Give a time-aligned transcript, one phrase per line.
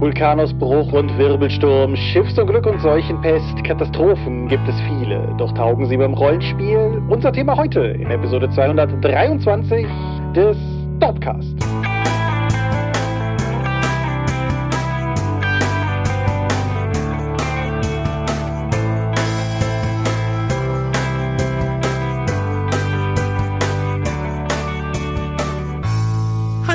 [0.00, 5.34] Vulkanausbruch und Wirbelsturm, Schiffsunglück und Seuchenpest, Katastrophen gibt es viele.
[5.38, 7.02] Doch taugen sie beim Rollenspiel?
[7.08, 9.86] Unser Thema heute in Episode 223
[10.36, 10.56] des
[11.00, 11.56] Dopcast.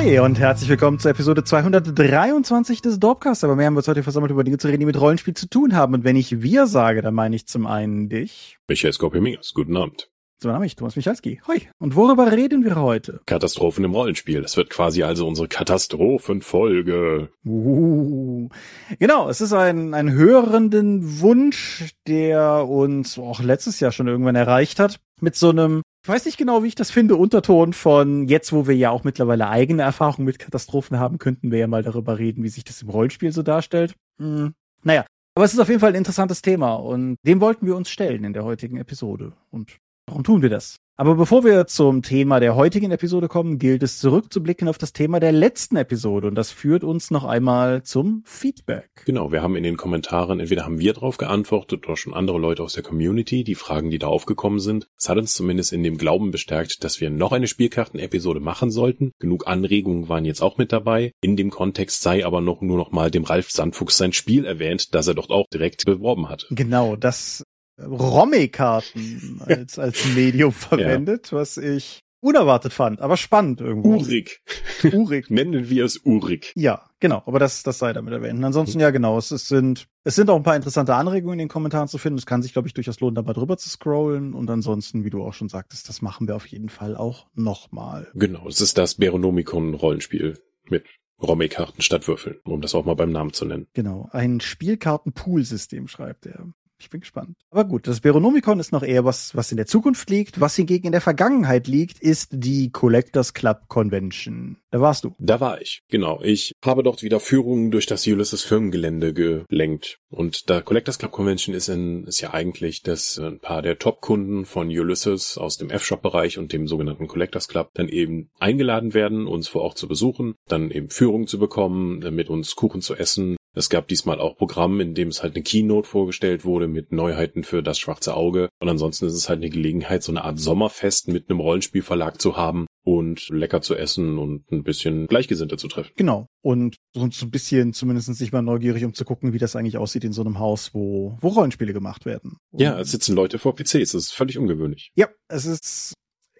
[0.04, 3.42] Hi und herzlich willkommen zur Episode 223 des Dorpcast.
[3.42, 5.48] Aber mehr haben wir uns heute versammelt, über Dinge zu reden, die mit Rollenspiel zu
[5.48, 5.94] tun haben.
[5.94, 8.58] Und wenn ich wir sage, dann meine ich zum einen dich.
[8.68, 10.10] Michael Skorpiomingas, guten Abend.
[10.42, 11.40] So, dann habe ich Thomas Michalski.
[11.46, 11.62] Hoi.
[11.78, 13.22] Und worüber reden wir heute?
[13.24, 14.42] Katastrophen im Rollenspiel.
[14.42, 17.30] Das wird quasi also unsere Katastrophenfolge.
[17.46, 18.50] Uh,
[18.98, 24.80] genau, es ist ein, ein hörenden Wunsch, der uns auch letztes Jahr schon irgendwann erreicht
[24.80, 25.00] hat.
[25.22, 28.66] Mit so einem ich weiß nicht genau, wie ich das finde, Unterton von jetzt, wo
[28.66, 32.44] wir ja auch mittlerweile eigene Erfahrungen mit Katastrophen haben, könnten wir ja mal darüber reden,
[32.44, 33.94] wie sich das im Rollenspiel so darstellt.
[34.18, 37.74] Hm, naja, aber es ist auf jeden Fall ein interessantes Thema und dem wollten wir
[37.74, 39.32] uns stellen in der heutigen Episode.
[39.50, 40.76] Und warum tun wir das?
[40.96, 45.18] Aber bevor wir zum Thema der heutigen Episode kommen, gilt es zurückzublicken auf das Thema
[45.18, 48.90] der letzten Episode und das führt uns noch einmal zum Feedback.
[49.04, 52.62] Genau, wir haben in den Kommentaren, entweder haben wir drauf geantwortet oder schon andere Leute
[52.62, 54.86] aus der Community, die Fragen, die da aufgekommen sind.
[54.96, 59.10] Es hat uns zumindest in dem Glauben bestärkt, dass wir noch eine Spielkarten-Episode machen sollten.
[59.18, 61.10] Genug Anregungen waren jetzt auch mit dabei.
[61.20, 64.94] In dem Kontext sei aber noch nur noch mal dem Ralf Sandfuchs sein Spiel erwähnt,
[64.94, 66.46] das er dort auch direkt beworben hat.
[66.50, 67.42] Genau, das
[67.78, 71.38] Romme-Karten als, als Medium verwendet, ja.
[71.38, 73.96] was ich unerwartet fand, aber spannend irgendwo.
[73.96, 74.40] Urig.
[74.82, 75.28] Urig.
[75.30, 76.52] Nennen wir es Urig.
[76.56, 78.38] Ja, genau, aber das, das sei damit erwähnt.
[78.38, 81.40] Und ansonsten, ja, genau, es, es sind, es sind auch ein paar interessante Anregungen in
[81.40, 82.18] den Kommentaren zu finden.
[82.18, 84.32] Es kann sich, glaube ich, durchaus lohnen, da mal drüber zu scrollen.
[84.32, 88.08] Und ansonsten, wie du auch schon sagtest, das machen wir auf jeden Fall auch nochmal.
[88.14, 90.38] Genau, es ist das Beronomicon-Rollenspiel
[90.70, 90.86] mit
[91.22, 93.66] Romme-Karten statt Würfeln, um das auch mal beim Namen zu nennen.
[93.74, 96.46] Genau, ein Spielkarten-Pool-System schreibt er.
[96.80, 97.36] Ich bin gespannt.
[97.50, 100.40] Aber gut, das Beronomicon ist noch eher was, was in der Zukunft liegt.
[100.40, 104.58] Was hingegen in der Vergangenheit liegt, ist die Collectors Club Convention.
[104.70, 105.14] Da warst du.
[105.18, 106.20] Da war ich, genau.
[106.22, 109.98] Ich habe dort wieder Führungen durch das Ulysses Firmengelände gelenkt.
[110.10, 114.44] Und der Collectors Club Convention ist, in, ist ja eigentlich, dass ein paar der Top-Kunden
[114.44, 119.46] von Ulysses aus dem F-Shop-Bereich und dem sogenannten Collectors Club dann eben eingeladen werden, uns
[119.48, 123.68] vor Ort zu besuchen, dann eben Führungen zu bekommen, mit uns Kuchen zu essen, es
[123.68, 127.62] gab diesmal auch Programm, in dem es halt eine Keynote vorgestellt wurde mit Neuheiten für
[127.62, 128.48] das schwarze Auge.
[128.60, 132.36] Und ansonsten ist es halt eine Gelegenheit, so eine Art Sommerfest mit einem Rollenspielverlag zu
[132.36, 135.92] haben und lecker zu essen und ein bisschen Gleichgesinnte zu treffen.
[135.96, 136.26] Genau.
[136.42, 140.04] Und so ein bisschen zumindest sich mal neugierig, um zu gucken, wie das eigentlich aussieht
[140.04, 142.36] in so einem Haus, wo, wo Rollenspiele gemacht werden.
[142.50, 143.92] Und ja, es sitzen Leute vor PCs.
[143.92, 144.90] Das ist völlig ungewöhnlich.
[144.94, 145.94] Ja, es ist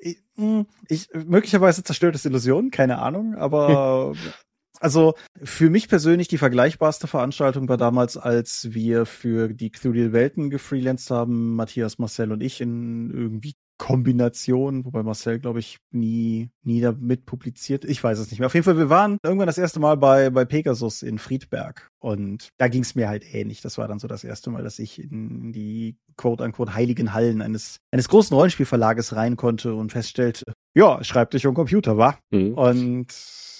[0.04, 4.14] ich, hm, ich möglicherweise zerstört es Illusionen, keine Ahnung, aber
[4.80, 10.50] Also für mich persönlich die vergleichbarste Veranstaltung war damals, als wir für die Cthulhu Welten
[10.50, 16.80] gefreelanced haben, Matthias, Marcel und ich in irgendwie Kombination, wobei Marcel, glaube ich, nie, nie
[16.80, 17.84] damit publiziert.
[17.84, 18.46] Ich weiß es nicht mehr.
[18.46, 22.48] Auf jeden Fall, wir waren irgendwann das erste Mal bei, bei Pegasus in Friedberg und
[22.56, 23.62] da ging es mir halt ähnlich.
[23.62, 27.78] Das war dann so das erste Mal, dass ich in die quote-unquote heiligen Hallen eines,
[27.90, 32.16] eines großen Rollenspielverlages rein konnte und feststellte, ja, schreibt dich um Computer, wa?
[32.30, 32.54] Mhm.
[32.54, 33.06] Und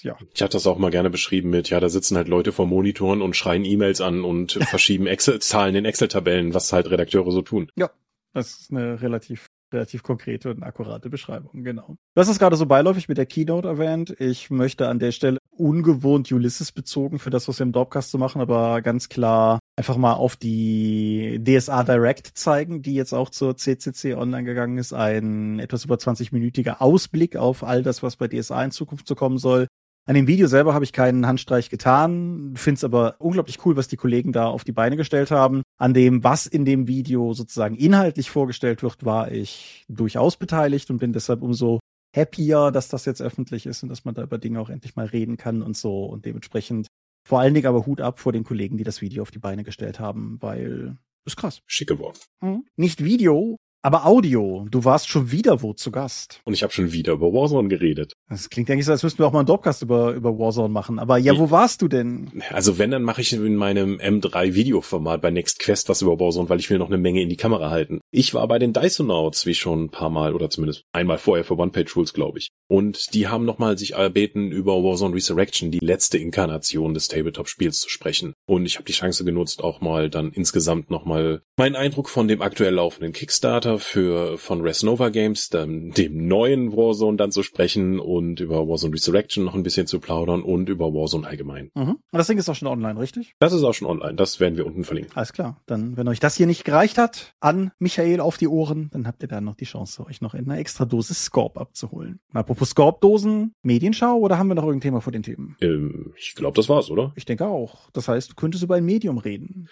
[0.05, 0.17] ja.
[0.35, 3.23] Ich hatte das auch mal gerne beschrieben mit, ja, da sitzen halt Leute vor Monitoren
[3.23, 7.71] und schreien E-Mails an und verschieben Excel-Zahlen in Excel-Tabellen, was halt Redakteure so tun.
[7.77, 7.91] Ja,
[8.33, 11.97] das ist eine relativ relativ konkrete und akkurate Beschreibung, genau.
[12.15, 14.15] Du hast es gerade so beiläufig mit der Keynote erwähnt.
[14.19, 18.19] Ich möchte an der Stelle ungewohnt Ulysses bezogen für das, was wir im Dropcast zu
[18.19, 23.57] machen, aber ganz klar einfach mal auf die DSA Direct zeigen, die jetzt auch zur
[23.57, 24.93] CCC online gegangen ist.
[24.93, 29.39] Ein etwas über 20-minütiger Ausblick auf all das, was bei DSA in Zukunft zu kommen
[29.39, 29.67] soll.
[30.07, 33.89] An dem Video selber habe ich keinen Handstreich getan, finde es aber unglaublich cool, was
[33.89, 35.63] die Kollegen da auf die Beine gestellt haben.
[35.79, 40.99] An dem, was in dem Video sozusagen inhaltlich vorgestellt wird, war ich durchaus beteiligt und
[40.99, 41.81] bin deshalb umso
[42.15, 45.07] happier, dass das jetzt öffentlich ist und dass man da über Dinge auch endlich mal
[45.07, 46.87] reden kann und so und dementsprechend
[47.27, 49.65] vor allen Dingen aber Hut ab vor den Kollegen, die das Video auf die Beine
[49.65, 51.63] gestellt haben, weil ist krass.
[51.67, 52.19] Schick geworden.
[52.43, 52.67] Mhm.
[52.77, 56.41] Nicht Video, aber Audio, du warst schon wieder wo zu Gast.
[56.45, 58.15] Und ich habe schon wieder über Warzone geredet.
[58.31, 60.99] Das klingt eigentlich so, als müssten wir auch mal einen Dropcast über, über Warzone machen.
[60.99, 62.43] Aber ja, wo warst du denn?
[62.49, 66.49] Also wenn, dann mache ich in meinem M3 Videoformat bei Next Quest was über Warzone,
[66.49, 68.01] weil ich will noch eine Menge in die Kamera halten.
[68.11, 71.59] Ich war bei den Dysonauts, wie schon ein paar Mal, oder zumindest einmal vorher für
[71.59, 72.49] One-Page-Rules, glaube ich.
[72.69, 77.91] Und die haben nochmal sich erbeten, über Warzone Resurrection, die letzte Inkarnation des Tabletop-Spiels zu
[77.91, 78.33] sprechen.
[78.47, 82.41] Und ich habe die Chance genutzt, auch mal dann insgesamt nochmal meinen Eindruck von dem
[82.41, 87.99] aktuell laufenden Kickstarter Beta für von Resnova Games, dem, dem neuen Warzone dann zu sprechen
[87.99, 91.71] und über Warzone Resurrection noch ein bisschen zu plaudern und über Warzone allgemein.
[91.75, 91.91] Mhm.
[91.91, 93.35] Und das Ding ist auch schon online, richtig?
[93.39, 94.15] Das ist auch schon online.
[94.15, 95.13] Das werden wir unten verlinken.
[95.17, 95.61] Alles klar.
[95.67, 99.23] Dann, wenn euch das hier nicht gereicht hat, an Michael auf die Ohren, dann habt
[99.23, 102.21] ihr da noch die Chance, euch noch in einer extra Dosis Scorp abzuholen.
[102.33, 105.57] Apropos Scorp-Dosen, Medienschau oder haben wir noch irgendein Thema vor den Themen?
[105.61, 107.13] Ähm, ich glaube, das war's, oder?
[107.17, 107.91] Ich denke auch.
[107.93, 109.69] Das heißt, du könntest über ein Medium reden.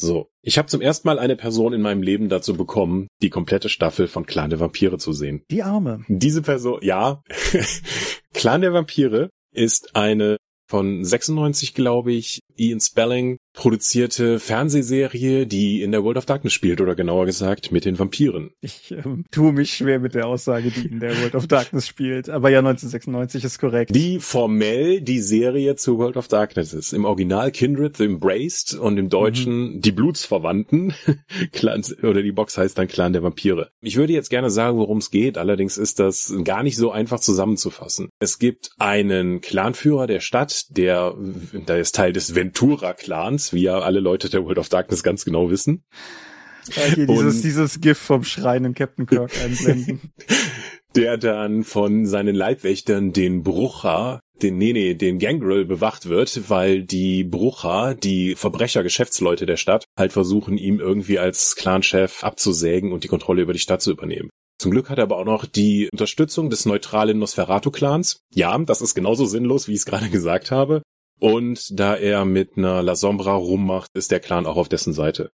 [0.00, 3.68] So, ich habe zum ersten Mal eine Person in meinem Leben dazu bekommen, die komplette
[3.68, 5.42] Staffel von Clan der Vampire zu sehen.
[5.50, 6.04] Die Arme.
[6.06, 7.20] Diese Person, ja,
[8.32, 10.36] Clan der Vampire ist eine
[10.68, 16.80] von 96, glaube ich, Ian Spelling produzierte Fernsehserie, die in der World of Darkness spielt,
[16.80, 18.52] oder genauer gesagt mit den Vampiren.
[18.60, 22.30] Ich ähm, tue mich schwer mit der Aussage, die in der World of Darkness spielt.
[22.30, 23.92] Aber ja, 1996 ist korrekt.
[23.92, 26.92] Die formell die Serie zu World of Darkness ist.
[26.92, 29.80] Im Original Kindred the Embraced und im Deutschen mhm.
[29.80, 30.94] die Blutsverwandten.
[31.52, 33.70] Clan, oder die Box heißt dann Clan der Vampire.
[33.80, 35.36] Ich würde jetzt gerne sagen, worum es geht.
[35.36, 38.10] Allerdings ist das gar nicht so einfach zusammenzufassen.
[38.20, 41.16] Es gibt einen Clanführer der Stadt, der,
[41.52, 42.36] der ist Teil des
[43.52, 45.84] Wie ja alle Leute der World of Darkness ganz genau wissen.
[46.68, 50.12] Okay, dieses, dieses GIF vom schreienden Captain Kirk einblenden.
[50.94, 56.82] der dann von seinen Leibwächtern den Brucher, den, nee, nee, den Gangrel bewacht wird, weil
[56.82, 63.08] die Brucher, die Verbrecher-Geschäftsleute der Stadt, halt versuchen, ihm irgendwie als Clanchef abzusägen und die
[63.08, 64.30] Kontrolle über die Stadt zu übernehmen.
[64.60, 68.22] Zum Glück hat er aber auch noch die Unterstützung des neutralen Nosferatu-Clans.
[68.34, 70.82] Ja, das ist genauso sinnlos, wie ich es gerade gesagt habe.
[71.20, 75.32] Und da er mit einer La Sombra rummacht, ist der Clan auch auf dessen Seite.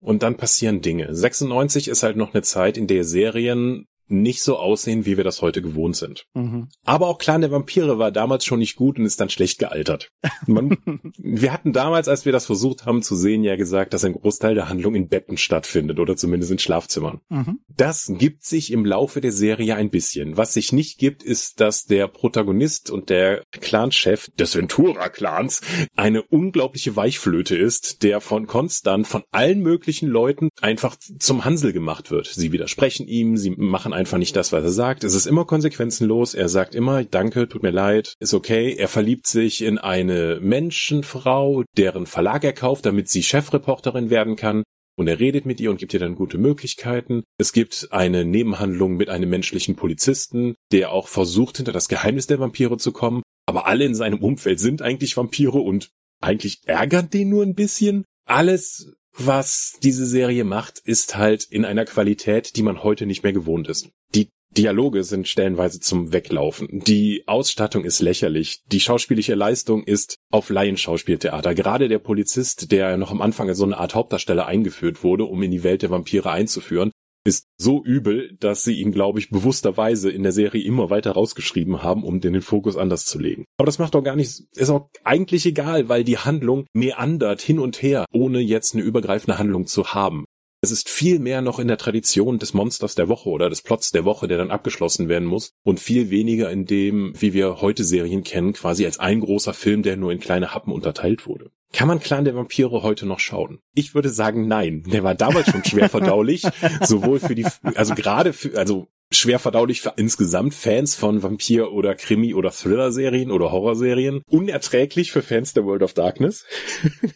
[0.00, 1.14] Und dann passieren Dinge.
[1.14, 5.42] 96 ist halt noch eine Zeit, in der Serien nicht so aussehen, wie wir das
[5.42, 6.26] heute gewohnt sind.
[6.34, 6.68] Mhm.
[6.84, 10.10] Aber auch Clan der Vampire war damals schon nicht gut und ist dann schlecht gealtert.
[10.46, 10.76] Man,
[11.18, 14.54] wir hatten damals, als wir das versucht haben zu sehen, ja gesagt, dass ein Großteil
[14.54, 17.20] der Handlung in Betten stattfindet oder zumindest in Schlafzimmern.
[17.28, 17.60] Mhm.
[17.68, 20.36] Das gibt sich im Laufe der Serie ein bisschen.
[20.36, 25.60] Was sich nicht gibt, ist, dass der Protagonist und der Clanchef des Ventura-Clans
[25.94, 32.10] eine unglaubliche Weichflöte ist, der von konstant von allen möglichen Leuten einfach zum Hansel gemacht
[32.10, 32.26] wird.
[32.26, 35.04] Sie widersprechen ihm, sie machen einfach nicht das, was er sagt.
[35.04, 36.34] Es ist immer konsequenzenlos.
[36.34, 38.74] Er sagt immer, danke, tut mir leid, ist okay.
[38.78, 44.62] Er verliebt sich in eine Menschenfrau, deren Verlag er kauft, damit sie Chefreporterin werden kann.
[44.96, 47.22] Und er redet mit ihr und gibt ihr dann gute Möglichkeiten.
[47.38, 52.40] Es gibt eine Nebenhandlung mit einem menschlichen Polizisten, der auch versucht, hinter das Geheimnis der
[52.40, 53.22] Vampire zu kommen.
[53.46, 55.90] Aber alle in seinem Umfeld sind eigentlich Vampire und
[56.20, 58.04] eigentlich ärgert den nur ein bisschen.
[58.26, 63.32] Alles was diese Serie macht, ist halt in einer Qualität, die man heute nicht mehr
[63.32, 63.90] gewohnt ist.
[64.14, 66.80] Die Dialoge sind stellenweise zum Weglaufen.
[66.86, 68.62] Die Ausstattung ist lächerlich.
[68.72, 71.54] Die schauspielische Leistung ist auf Laienschauspieltheater.
[71.54, 75.42] Gerade der Polizist, der noch am Anfang als so eine Art Hauptdarsteller eingeführt wurde, um
[75.42, 76.90] in die Welt der Vampire einzuführen,
[77.28, 81.82] ist so übel, dass sie ihn, glaube ich, bewussterweise in der Serie immer weiter rausgeschrieben
[81.82, 83.44] haben, um den, Fokus anders zu legen.
[83.58, 87.58] Aber das macht doch gar nichts, ist auch eigentlich egal, weil die Handlung meandert hin
[87.58, 90.24] und her, ohne jetzt eine übergreifende Handlung zu haben.
[90.60, 93.90] Es ist viel mehr noch in der Tradition des Monsters der Woche oder des Plots
[93.90, 97.84] der Woche, der dann abgeschlossen werden muss und viel weniger in dem, wie wir heute
[97.84, 101.50] Serien kennen, quasi als ein großer Film, der nur in kleine Happen unterteilt wurde.
[101.72, 103.60] Kann man Clan der Vampire heute noch schauen?
[103.74, 104.82] Ich würde sagen, nein.
[104.86, 106.42] Der war damals schon schwer verdaulich,
[106.82, 111.94] sowohl für die, also gerade für, also schwer verdaulich für insgesamt Fans von Vampir- oder
[111.94, 114.22] Krimi- oder Thriller-Serien oder Horrorserien.
[114.26, 116.44] Unerträglich für Fans der World of Darkness.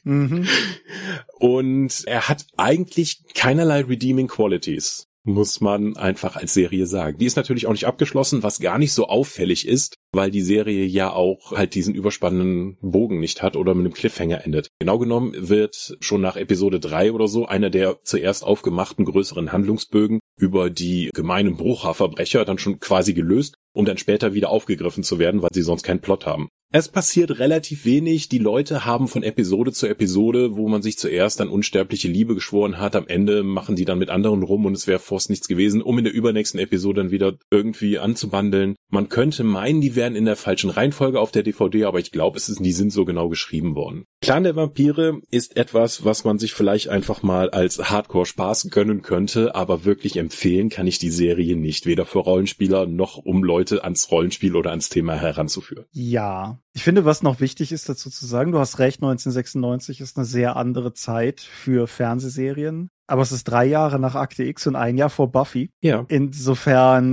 [0.05, 0.47] Mhm.
[1.39, 7.19] Und er hat eigentlich keinerlei redeeming qualities muss man einfach als Serie sagen.
[7.19, 10.85] Die ist natürlich auch nicht abgeschlossen, was gar nicht so auffällig ist, weil die Serie
[10.85, 14.69] ja auch halt diesen überspannenden Bogen nicht hat oder mit einem Cliffhanger endet.
[14.79, 20.21] Genau genommen wird schon nach Episode drei oder so einer der zuerst aufgemachten größeren Handlungsbögen
[20.39, 25.43] über die gemeinen Brucherverbrecher dann schon quasi gelöst, um dann später wieder aufgegriffen zu werden,
[25.43, 26.49] weil sie sonst keinen Plot haben.
[26.75, 28.31] Es passiert relativ wenig.
[28.31, 32.79] Die Leute haben von Episode zu Episode, wo man sich zuerst an unsterbliche Liebe geschworen
[32.79, 35.83] hat, am Ende machen die dann mit anderen rum und es wäre fast nichts gewesen,
[35.83, 38.75] um in der übernächsten Episode dann wieder irgendwie anzubandeln.
[38.89, 42.39] Man könnte meinen, die wären in der falschen Reihenfolge auf der DVD, aber ich glaube,
[42.39, 44.07] es ist, die sind so genau geschrieben worden.
[44.23, 49.55] Clan der Vampire ist etwas, was man sich vielleicht einfach mal als Hardcore-Spaß gönnen könnte,
[49.55, 54.11] aber wirklich empfehlen kann ich die Serie nicht, weder für Rollenspieler noch um Leute ans
[54.11, 55.85] Rollenspiel oder ans Thema heranzuführen.
[55.91, 60.17] Ja, ich finde, was noch wichtig ist dazu zu sagen, du hast recht, 1996 ist
[60.17, 62.89] eine sehr andere Zeit für Fernsehserien.
[63.07, 65.69] Aber es ist drei Jahre nach Akte X und ein Jahr vor Buffy.
[65.83, 66.07] Ja.
[66.09, 67.13] Insofern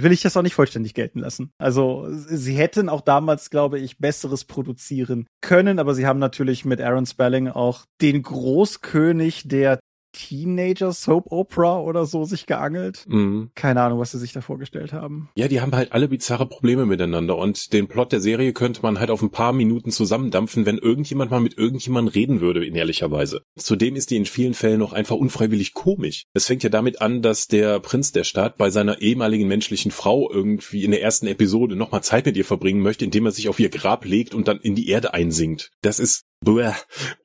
[0.00, 1.52] will ich das auch nicht vollständig gelten lassen.
[1.58, 6.80] Also sie hätten auch damals, glaube ich, besseres produzieren können, aber sie haben natürlich mit
[6.80, 9.79] Aaron Spelling auch den Großkönig der
[10.12, 13.04] Teenager Soap Opera oder so sich geangelt.
[13.08, 13.50] Mhm.
[13.54, 15.28] Keine Ahnung, was sie sich da vorgestellt haben.
[15.36, 18.98] Ja, die haben halt alle bizarre Probleme miteinander und den Plot der Serie könnte man
[18.98, 23.10] halt auf ein paar Minuten zusammendampfen, wenn irgendjemand mal mit irgendjemandem reden würde, in ehrlicher
[23.10, 23.42] Weise.
[23.56, 26.24] Zudem ist die in vielen Fällen auch einfach unfreiwillig komisch.
[26.32, 30.30] Es fängt ja damit an, dass der Prinz der Stadt bei seiner ehemaligen menschlichen Frau
[30.30, 33.60] irgendwie in der ersten Episode nochmal Zeit mit ihr verbringen möchte, indem er sich auf
[33.60, 35.70] ihr Grab legt und dann in die Erde einsinkt.
[35.82, 36.72] Das ist Bäh.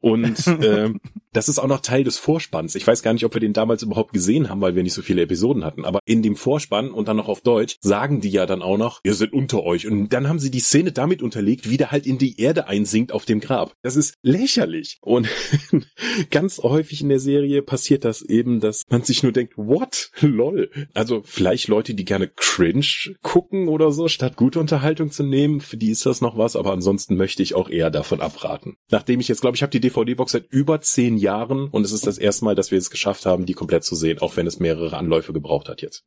[0.02, 0.94] Und äh,
[1.36, 2.76] das ist auch noch Teil des Vorspanns.
[2.76, 5.02] Ich weiß gar nicht, ob wir den damals überhaupt gesehen haben, weil wir nicht so
[5.02, 5.86] viele Episoden hatten.
[5.86, 9.00] Aber in dem Vorspann und dann noch auf Deutsch sagen die ja dann auch noch,
[9.04, 9.88] wir sind unter euch.
[9.88, 13.12] Und dann haben sie die Szene damit unterlegt, wie der halt in die Erde einsinkt
[13.12, 13.74] auf dem Grab.
[13.82, 14.98] Das ist lächerlich.
[15.02, 15.30] Und
[16.32, 20.12] ganz häufig in der Serie passiert das eben, dass man sich nur denkt, what?
[20.20, 20.70] Lol.
[20.94, 22.86] Also vielleicht Leute, die gerne Cringe
[23.22, 26.56] gucken oder so, statt gute Unterhaltung zu nehmen, für die ist das noch was.
[26.56, 28.76] Aber ansonsten möchte ich auch eher davon abraten.
[28.90, 31.92] Nach nachdem ich jetzt glaube, ich habe die DVD-Box seit über zehn Jahren und es
[31.92, 34.48] ist das erste Mal, dass wir es geschafft haben, die komplett zu sehen, auch wenn
[34.48, 36.04] es mehrere Anläufe gebraucht hat jetzt.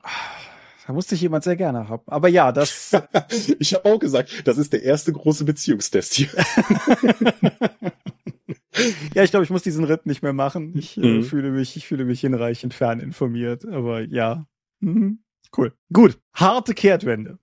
[0.87, 2.03] Da musste ich jemand sehr gerne haben.
[2.07, 2.97] Aber ja, das.
[3.59, 6.29] ich habe auch gesagt, das ist der erste große Beziehungstest hier.
[9.15, 10.73] ja, ich glaube, ich muss diesen Ritt nicht mehr machen.
[10.79, 11.21] Ich äh, mhm.
[11.21, 13.67] äh, fühle mich, ich fühle mich hinreichend fern informiert.
[13.67, 14.47] Aber ja,
[14.81, 15.19] mhm.
[15.59, 15.75] cool.
[15.93, 17.39] Gut, harte Kehrtwende.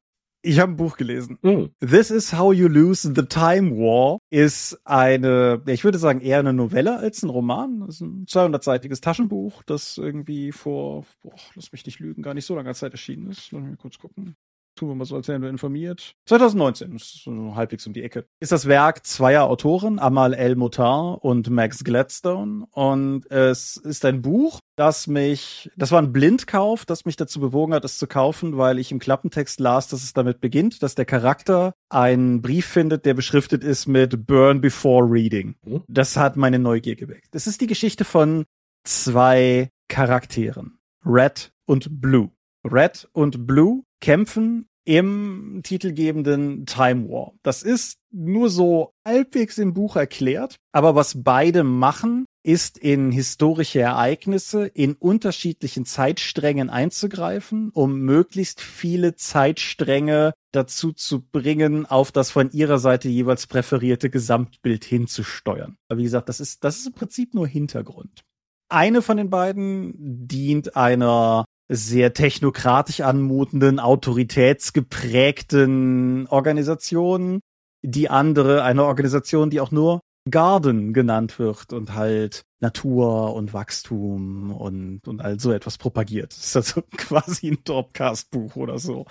[0.46, 1.40] Ich habe ein Buch gelesen.
[1.42, 1.66] Mm.
[1.80, 6.54] This is How You Lose the Time War ist eine, ich würde sagen, eher eine
[6.54, 7.80] Novelle als ein Roman.
[7.80, 12.46] Das ist ein 200-seitiges Taschenbuch, das irgendwie vor, boah, lass mich nicht lügen, gar nicht
[12.46, 13.52] so langer Zeit erschienen ist.
[13.52, 14.36] Lass mich kurz gucken
[14.76, 16.16] tun wir mal so, als wären wir informiert.
[16.28, 20.56] 2019, das ist so halbwegs um die Ecke, ist das Werk zweier Autoren, Amal El
[20.56, 22.66] Mutar und Max Gladstone.
[22.72, 27.74] Und es ist ein Buch, das mich, das war ein Blindkauf, das mich dazu bewogen
[27.74, 31.06] hat, es zu kaufen, weil ich im Klappentext las, dass es damit beginnt, dass der
[31.06, 35.56] Charakter einen Brief findet, der beschriftet ist mit Burn Before Reading.
[35.64, 35.84] Mhm.
[35.88, 37.28] Das hat meine Neugier geweckt.
[37.32, 38.46] Das ist die Geschichte von
[38.84, 40.80] zwei Charakteren.
[41.06, 42.32] Red und Blue.
[42.66, 47.34] Red und Blue kämpfen im titelgebenden Time War.
[47.42, 53.80] Das ist nur so halbwegs im Buch erklärt, aber was beide machen, ist in historische
[53.80, 62.52] Ereignisse in unterschiedlichen Zeitsträngen einzugreifen, um möglichst viele Zeitstränge dazu zu bringen, auf das von
[62.52, 65.78] ihrer Seite jeweils präferierte Gesamtbild hinzusteuern.
[65.90, 68.22] Aber wie gesagt, das ist, das ist im Prinzip nur Hintergrund.
[68.70, 77.42] Eine von den beiden dient einer sehr technokratisch anmutenden, autoritätsgeprägten Organisationen.
[77.84, 84.52] Die andere, eine Organisation, die auch nur Garden genannt wird und halt Natur und Wachstum
[84.52, 86.32] und, und all so etwas propagiert.
[86.32, 89.06] Das ist also quasi ein Dropcast-Buch oder so.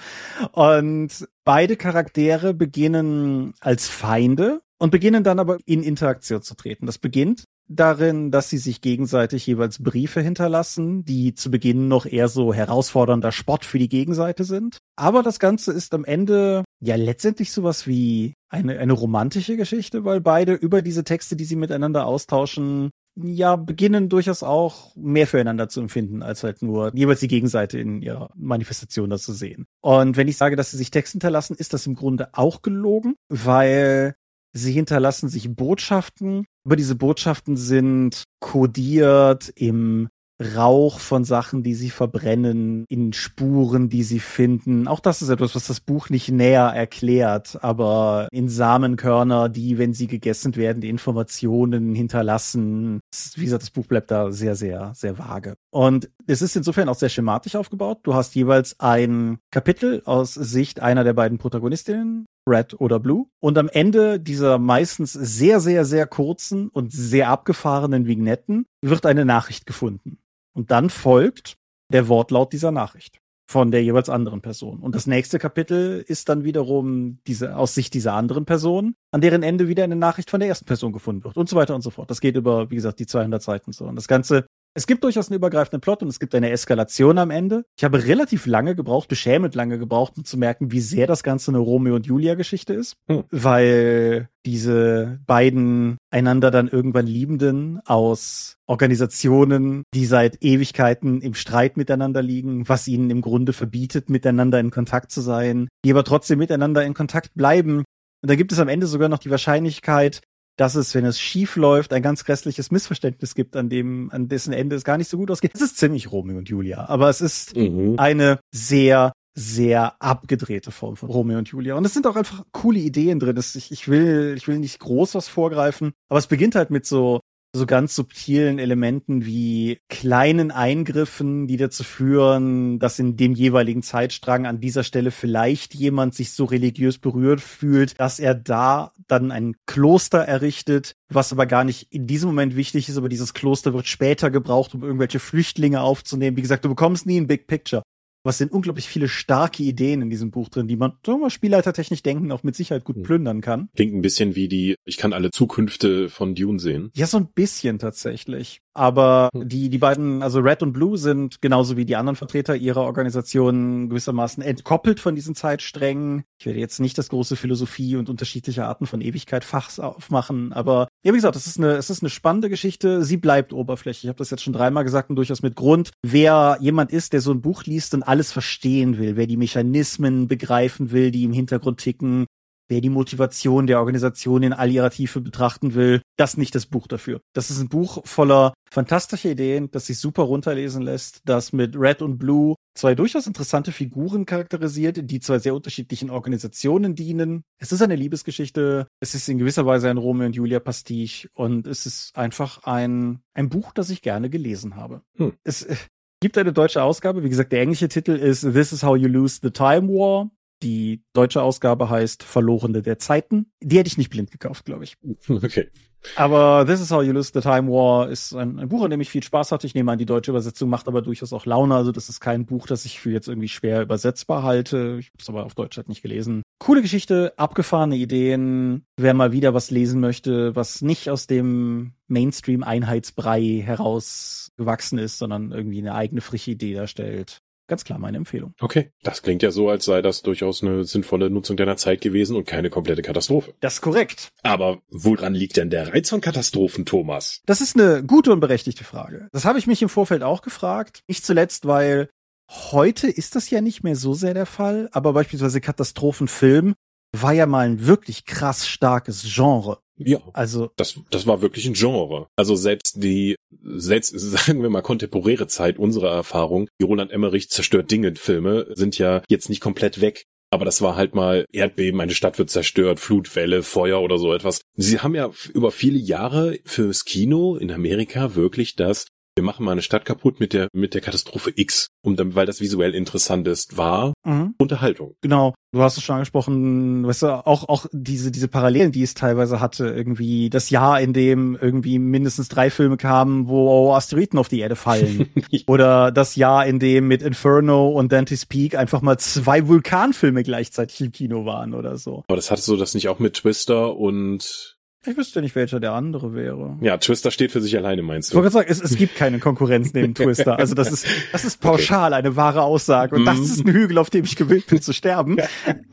[0.53, 6.87] Und beide Charaktere beginnen als Feinde und beginnen dann aber in Interaktion zu treten.
[6.87, 12.29] Das beginnt darin, dass sie sich gegenseitig jeweils Briefe hinterlassen, die zu Beginn noch eher
[12.29, 14.79] so herausfordernder Spott für die Gegenseite sind.
[14.97, 20.21] Aber das Ganze ist am Ende ja letztendlich sowas wie eine, eine romantische Geschichte, weil
[20.21, 25.81] beide über diese Texte, die sie miteinander austauschen, ja, beginnen durchaus auch mehr füreinander zu
[25.81, 29.67] empfinden, als halt nur jeweils die Gegenseite in ihrer Manifestation da zu sehen.
[29.81, 33.15] Und wenn ich sage, dass sie sich Text hinterlassen, ist das im Grunde auch gelogen,
[33.29, 34.17] weil
[34.57, 40.09] Sie hinterlassen sich Botschaften, aber diese Botschaften sind kodiert im
[40.43, 44.89] Rauch von Sachen, die sie verbrennen, in Spuren, die sie finden.
[44.89, 49.95] Auch das ist etwas, was das Buch nicht näher erklärt, aber in Samenkörner, die, wenn
[49.95, 52.99] sie gegessen werden, die Informationen hinterlassen.
[53.37, 55.55] Wie gesagt, das Buch bleibt da sehr, sehr, sehr vage.
[55.71, 58.01] Und es ist insofern auch sehr schematisch aufgebaut.
[58.03, 63.27] Du hast jeweils ein Kapitel aus Sicht einer der beiden Protagonistinnen, Red oder Blue.
[63.41, 69.25] Und am Ende dieser meistens sehr, sehr, sehr kurzen und sehr abgefahrenen Vignetten wird eine
[69.25, 70.19] Nachricht gefunden.
[70.53, 71.57] Und dann folgt
[71.93, 74.81] der Wortlaut dieser Nachricht von der jeweils anderen Person.
[74.81, 79.43] Und das nächste Kapitel ist dann wiederum diese, aus Sicht dieser anderen Person, an deren
[79.43, 81.91] Ende wieder eine Nachricht von der ersten Person gefunden wird und so weiter und so
[81.91, 82.11] fort.
[82.11, 83.85] Das geht über, wie gesagt, die 200 Seiten so.
[83.85, 87.31] Und das Ganze es gibt durchaus einen übergreifenden Plot und es gibt eine Eskalation am
[87.31, 87.65] Ende.
[87.79, 91.53] Ich habe relativ lange gebraucht, beschämend lange gebraucht, um zu merken, wie sehr das Ganze
[91.53, 93.25] eine Romeo und Julia Geschichte ist, hm.
[93.31, 102.21] weil diese beiden einander dann irgendwann Liebenden aus Organisationen, die seit Ewigkeiten im Streit miteinander
[102.21, 106.85] liegen, was ihnen im Grunde verbietet, miteinander in Kontakt zu sein, die aber trotzdem miteinander
[106.85, 107.85] in Kontakt bleiben.
[108.23, 110.21] Und da gibt es am Ende sogar noch die Wahrscheinlichkeit,
[110.57, 114.53] dass es, wenn es schief läuft, ein ganz grässliches Missverständnis gibt, an dem, an dessen
[114.53, 115.53] Ende es gar nicht so gut ausgeht.
[115.55, 117.95] Es ist ziemlich Romeo und Julia, aber es ist mhm.
[117.99, 121.75] eine sehr sehr abgedrehte Form von Romeo und Julia.
[121.75, 123.37] Und es sind auch einfach coole Ideen drin.
[123.37, 127.21] ich, ich will, ich will nicht groß was vorgreifen, aber es beginnt halt mit so
[127.55, 134.45] so ganz subtilen Elementen wie kleinen Eingriffen, die dazu führen, dass in dem jeweiligen Zeitstrang
[134.45, 139.55] an dieser Stelle vielleicht jemand sich so religiös berührt fühlt, dass er da dann ein
[139.67, 143.87] Kloster errichtet, was aber gar nicht in diesem Moment wichtig ist, aber dieses Kloster wird
[143.87, 146.37] später gebraucht, um irgendwelche Flüchtlinge aufzunehmen.
[146.37, 147.83] Wie gesagt, du bekommst nie ein Big Picture
[148.25, 151.31] was sind unglaublich viele starke Ideen in diesem Buch drin, die man, sagen wir mal,
[151.31, 153.03] spielleitertechnisch denken, auch mit Sicherheit gut hm.
[153.03, 153.69] plündern kann.
[153.77, 156.91] Klingt ein bisschen wie die, ich kann alle Zukünfte von Dune sehen.
[156.95, 158.63] Ja, so ein bisschen tatsächlich.
[158.75, 159.49] Aber hm.
[159.49, 163.89] die, die beiden, also Red und Blue sind genauso wie die anderen Vertreter ihrer Organisation
[163.89, 166.25] gewissermaßen entkoppelt von diesen Zeitsträngen.
[166.39, 170.89] Ich werde jetzt nicht das große Philosophie und unterschiedliche Arten von Ewigkeit Fachs aufmachen, aber
[171.05, 173.05] ja, wie gesagt, es ist eine, es ist eine spannende Geschichte.
[173.05, 174.05] Sie bleibt oberflächlich.
[174.05, 175.91] Ich habe das jetzt schon dreimal gesagt und durchaus mit Grund.
[176.03, 180.27] Wer jemand ist, der so ein Buch liest und alles verstehen will, wer die Mechanismen
[180.27, 182.27] begreifen will, die im Hintergrund ticken,
[182.69, 186.87] wer die Motivation der Organisation in all ihrer Tiefe betrachten will, das nicht das Buch
[186.87, 187.21] dafür.
[187.35, 192.03] Das ist ein Buch voller fantastischer Ideen, das sich super runterlesen lässt, das mit Red
[192.03, 197.45] und Blue zwei durchaus interessante Figuren charakterisiert, die zwei sehr unterschiedlichen Organisationen dienen.
[197.59, 201.67] Es ist eine Liebesgeschichte, es ist in gewisser Weise ein Romeo und Julia Pastiche und
[201.67, 205.03] es ist einfach ein, ein Buch, das ich gerne gelesen habe.
[205.17, 205.35] Hm.
[205.45, 205.77] Es äh,
[206.21, 209.39] gibt eine deutsche Ausgabe, wie gesagt, der englische Titel ist This is how you lose
[209.43, 210.31] the time war.
[210.65, 213.53] Die deutsche Ausgabe heißt Verlorene der Zeiten.
[213.63, 214.97] Die hätte ich nicht blind gekauft, glaube ich.
[215.29, 215.69] Okay.
[216.17, 219.01] Aber This is How You Lose the Time War ist ein, ein, Buch, an dem
[219.01, 219.67] ich viel Spaß hatte.
[219.67, 221.75] Ich nehme an, die deutsche Übersetzung macht aber durchaus auch Laune.
[221.75, 224.97] Also das ist kein Buch, das ich für jetzt irgendwie schwer übersetzbar halte.
[225.01, 226.43] Ich habe es aber auf Deutsch halt nicht gelesen.
[226.59, 228.85] Coole Geschichte, abgefahrene Ideen.
[228.97, 235.79] Wer mal wieder was lesen möchte, was nicht aus dem Mainstream-Einheitsbrei herausgewachsen ist, sondern irgendwie
[235.79, 238.55] eine eigene frische Idee darstellt ganz klar meine Empfehlung.
[238.61, 242.37] Okay, das klingt ja so, als sei das durchaus eine sinnvolle Nutzung deiner Zeit gewesen
[242.37, 243.55] und keine komplette Katastrophe.
[243.61, 244.33] Das ist korrekt.
[244.43, 247.41] Aber woran liegt denn der Reiz von Katastrophen, Thomas?
[247.47, 249.29] Das ist eine gute und berechtigte Frage.
[249.33, 251.03] Das habe ich mich im Vorfeld auch gefragt.
[251.09, 252.09] Nicht zuletzt, weil
[252.51, 256.75] heute ist das ja nicht mehr so sehr der Fall, aber beispielsweise Katastrophenfilm
[257.13, 259.79] war ja mal ein wirklich krass starkes Genre.
[259.97, 262.27] Ja, also das, das war wirklich ein Genre.
[262.37, 267.91] Also selbst die, selbst sagen wir mal kontemporäre Zeit unserer Erfahrung, die Roland Emmerich zerstört
[267.91, 270.25] Dinge Filme sind ja jetzt nicht komplett weg.
[270.51, 274.61] Aber das war halt mal Erdbeben, eine Stadt wird zerstört, Flutwelle, Feuer oder so etwas.
[274.77, 279.73] Sie haben ja über viele Jahre fürs Kino in Amerika wirklich das wir machen mal
[279.73, 283.49] eine Stadt kaputt mit der mit der Katastrophe X, um dann, weil das visuell interessant
[283.49, 284.55] ist, war mhm.
[284.59, 285.17] Unterhaltung.
[285.23, 285.55] Genau.
[285.73, 289.61] Du hast es schon angesprochen, weißt du, auch auch diese diese Parallelen, die es teilweise
[289.61, 294.61] hatte, irgendwie das Jahr, in dem irgendwie mindestens drei Filme kamen, wo Asteroiden auf die
[294.61, 295.33] Erde fallen,
[295.67, 301.01] oder das Jahr, in dem mit Inferno und Dante's Peak einfach mal zwei Vulkanfilme gleichzeitig
[301.01, 302.23] im Kino waren oder so.
[302.29, 304.74] Aber das hatte so das nicht auch mit Twister und
[305.07, 306.77] ich wüsste nicht, welcher der andere wäre.
[306.81, 308.37] Ja, Twister steht für sich alleine, meinst du?
[308.37, 310.59] Ich wollte sagen, es, es gibt keine Konkurrenz neben Twister.
[310.59, 312.19] Also das ist, das ist pauschal okay.
[312.19, 313.17] eine wahre Aussage.
[313.17, 313.27] Und mm.
[313.27, 313.45] das mhm.
[313.45, 315.37] ist ein Hügel, auf dem ich gewillt bin zu sterben.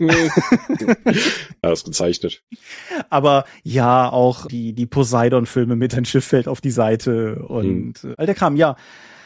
[1.63, 2.43] ja, ist gezeichnet.
[3.09, 8.13] Aber ja, auch die, die Poseidon-Filme mit ein Schiff fällt auf die Seite und mm.
[8.17, 8.75] all der Kram, ja.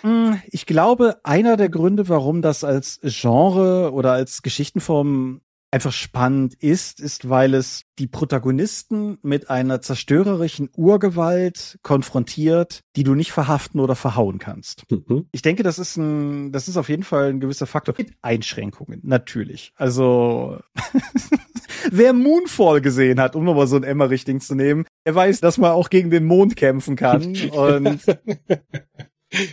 [0.04, 5.42] Mm, ich glaube, einer der Gründe, warum das als Genre oder als Geschichtenform
[5.76, 13.14] einfach spannend ist, ist, weil es die Protagonisten mit einer zerstörerischen Urgewalt konfrontiert, die du
[13.14, 14.90] nicht verhaften oder verhauen kannst.
[14.90, 15.28] Mhm.
[15.34, 17.94] Ich denke, das ist ein, das ist auf jeden Fall ein gewisser Faktor.
[17.98, 19.74] Mit Einschränkungen, natürlich.
[19.76, 20.60] Also,
[21.92, 25.72] wer Moonfall gesehen hat, um nochmal so ein Emmerich-Ding zu nehmen, er weiß, dass man
[25.72, 28.00] auch gegen den Mond kämpfen kann und,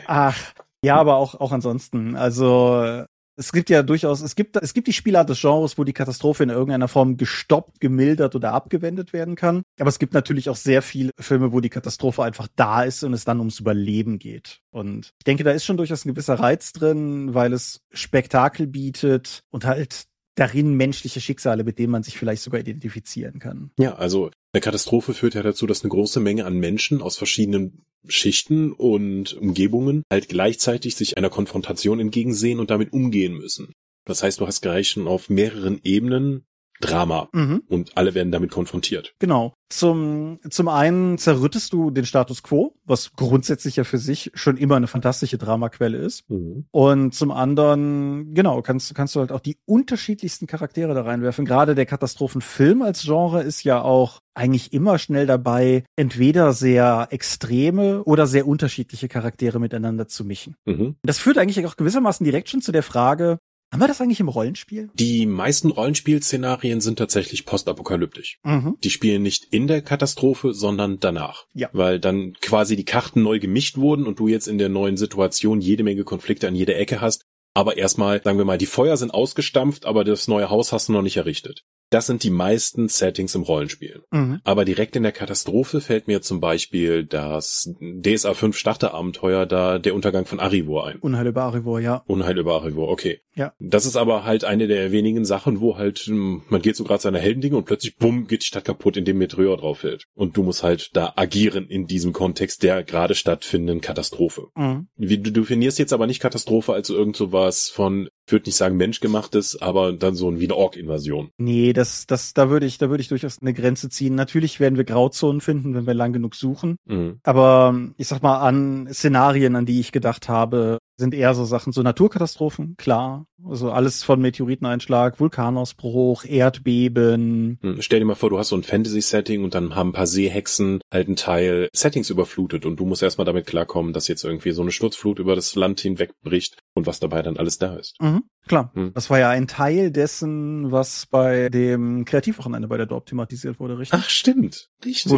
[0.06, 0.54] ach,
[0.84, 2.14] ja, aber auch, auch ansonsten.
[2.14, 3.06] Also,
[3.36, 6.42] es gibt ja durchaus, es gibt, es gibt die Spielart des Genres, wo die Katastrophe
[6.42, 9.62] in irgendeiner Form gestoppt, gemildert oder abgewendet werden kann.
[9.80, 13.12] Aber es gibt natürlich auch sehr viele Filme, wo die Katastrophe einfach da ist und
[13.12, 14.60] es dann ums Überleben geht.
[14.70, 19.42] Und ich denke, da ist schon durchaus ein gewisser Reiz drin, weil es Spektakel bietet
[19.50, 23.70] und halt darin menschliche Schicksale, mit denen man sich vielleicht sogar identifizieren kann.
[23.78, 27.82] Ja, also eine Katastrophe führt ja dazu, dass eine große Menge an Menschen aus verschiedenen
[28.08, 33.72] Schichten und Umgebungen halt gleichzeitig sich einer Konfrontation entgegensehen und damit umgehen müssen.
[34.04, 36.44] Das heißt, du hast gleich schon auf mehreren Ebenen
[36.82, 37.28] Drama.
[37.32, 37.62] Mhm.
[37.68, 39.14] Und alle werden damit konfrontiert.
[39.18, 39.54] Genau.
[39.70, 44.76] Zum, zum einen zerrüttest du den Status quo, was grundsätzlich ja für sich schon immer
[44.76, 46.28] eine fantastische Dramaquelle ist.
[46.28, 46.66] Mhm.
[46.70, 51.46] Und zum anderen, genau, kannst, kannst du halt auch die unterschiedlichsten Charaktere da reinwerfen.
[51.46, 58.04] Gerade der Katastrophenfilm als Genre ist ja auch eigentlich immer schnell dabei, entweder sehr extreme
[58.04, 60.56] oder sehr unterschiedliche Charaktere miteinander zu mischen.
[60.66, 60.96] Mhm.
[61.02, 63.38] Das führt eigentlich auch gewissermaßen direkt schon zu der Frage,
[63.72, 64.90] Haben wir das eigentlich im Rollenspiel?
[64.92, 68.38] Die meisten Rollenspielszenarien sind tatsächlich postapokalyptisch.
[68.44, 68.76] Mhm.
[68.84, 71.46] Die spielen nicht in der Katastrophe, sondern danach.
[71.54, 71.70] Ja.
[71.72, 75.62] Weil dann quasi die Karten neu gemischt wurden und du jetzt in der neuen Situation
[75.62, 77.24] jede Menge Konflikte an jeder Ecke hast.
[77.54, 80.92] Aber erstmal, sagen wir mal, die Feuer sind ausgestampft, aber das neue Haus hast du
[80.92, 81.64] noch nicht errichtet.
[81.92, 84.02] Das sind die meisten Settings im Rollenspiel.
[84.10, 84.40] Mhm.
[84.44, 89.94] Aber direkt in der Katastrophe fällt mir zum Beispiel das DSA 5 Starterabenteuer da der
[89.94, 90.96] Untergang von Arivor ein.
[91.00, 92.02] Unheil über Arivor, ja.
[92.06, 93.20] Unheil über Arivor, okay.
[93.34, 93.52] Ja.
[93.58, 97.02] Das ist aber halt eine der wenigen Sachen, wo halt, hm, man geht so gerade
[97.02, 100.04] seine Heldendinge und plötzlich, bumm, geht die Stadt kaputt, indem Meteor drauf fällt.
[100.14, 104.46] Und du musst halt da agieren in diesem Kontext der gerade stattfindenden Katastrophe.
[104.54, 104.88] Mhm.
[104.96, 108.76] Wie, du definierst jetzt aber nicht Katastrophe als irgend sowas von, ich würde nicht sagen
[108.76, 111.30] menschgemachtes, aber dann so wie eine Ork-Invasion.
[111.38, 114.14] Nee, das, das, da würde ich, da würde ich durchaus eine Grenze ziehen.
[114.14, 116.76] Natürlich werden wir Grauzonen finden, wenn wir lang genug suchen.
[116.84, 117.18] Mhm.
[117.24, 121.72] Aber ich sag mal, an Szenarien, an die ich gedacht habe, sind eher so Sachen,
[121.72, 123.26] so Naturkatastrophen, klar.
[123.44, 127.58] Also alles von Meteoriteneinschlag, Vulkanausbruch, Erdbeben.
[127.60, 130.06] Hm, Stell dir mal vor, du hast so ein Fantasy-Setting und dann haben ein paar
[130.06, 134.52] Seehexen halt einen Teil Settings überflutet und du musst erstmal damit klarkommen, dass jetzt irgendwie
[134.52, 137.96] so eine Sturzflut über das Land hinwegbricht und was dabei dann alles da ist.
[138.00, 138.70] Mhm, klar.
[138.74, 138.92] Hm.
[138.94, 143.78] Das war ja ein Teil dessen, was bei dem Kreativwochenende bei der Dorp thematisiert wurde,
[143.78, 143.98] richtig?
[144.00, 144.68] Ach, stimmt.
[144.84, 145.12] Richtig.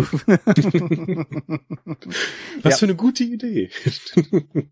[2.63, 2.71] Was Ja.
[2.79, 3.71] für eine gute Idee.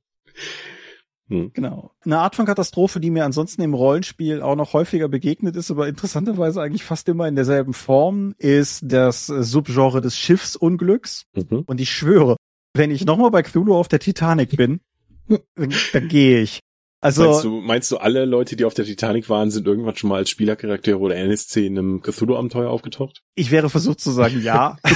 [1.28, 1.50] hm.
[1.54, 1.92] Genau.
[2.04, 5.88] Eine Art von Katastrophe, die mir ansonsten im Rollenspiel auch noch häufiger begegnet ist, aber
[5.88, 11.26] interessanterweise eigentlich fast immer in derselben Form, ist das Subgenre des Schiffsunglücks.
[11.34, 11.62] Mhm.
[11.66, 12.36] Und ich schwöre,
[12.74, 14.80] wenn ich nochmal bei Cthulhu auf der Titanic bin,
[15.54, 16.60] dann, dann gehe ich.
[17.02, 20.08] Also, meinst, du, meinst du, alle Leute, die auf der Titanic waren, sind irgendwann schon
[20.08, 23.22] mal als Spielercharaktere oder NSC in einem Cthulhu-Abenteuer aufgetaucht?
[23.34, 24.76] ich wäre versucht zu sagen, ja.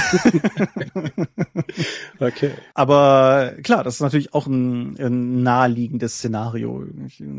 [2.19, 2.51] Okay.
[2.73, 6.83] Aber klar, das ist natürlich auch ein, ein naheliegendes Szenario.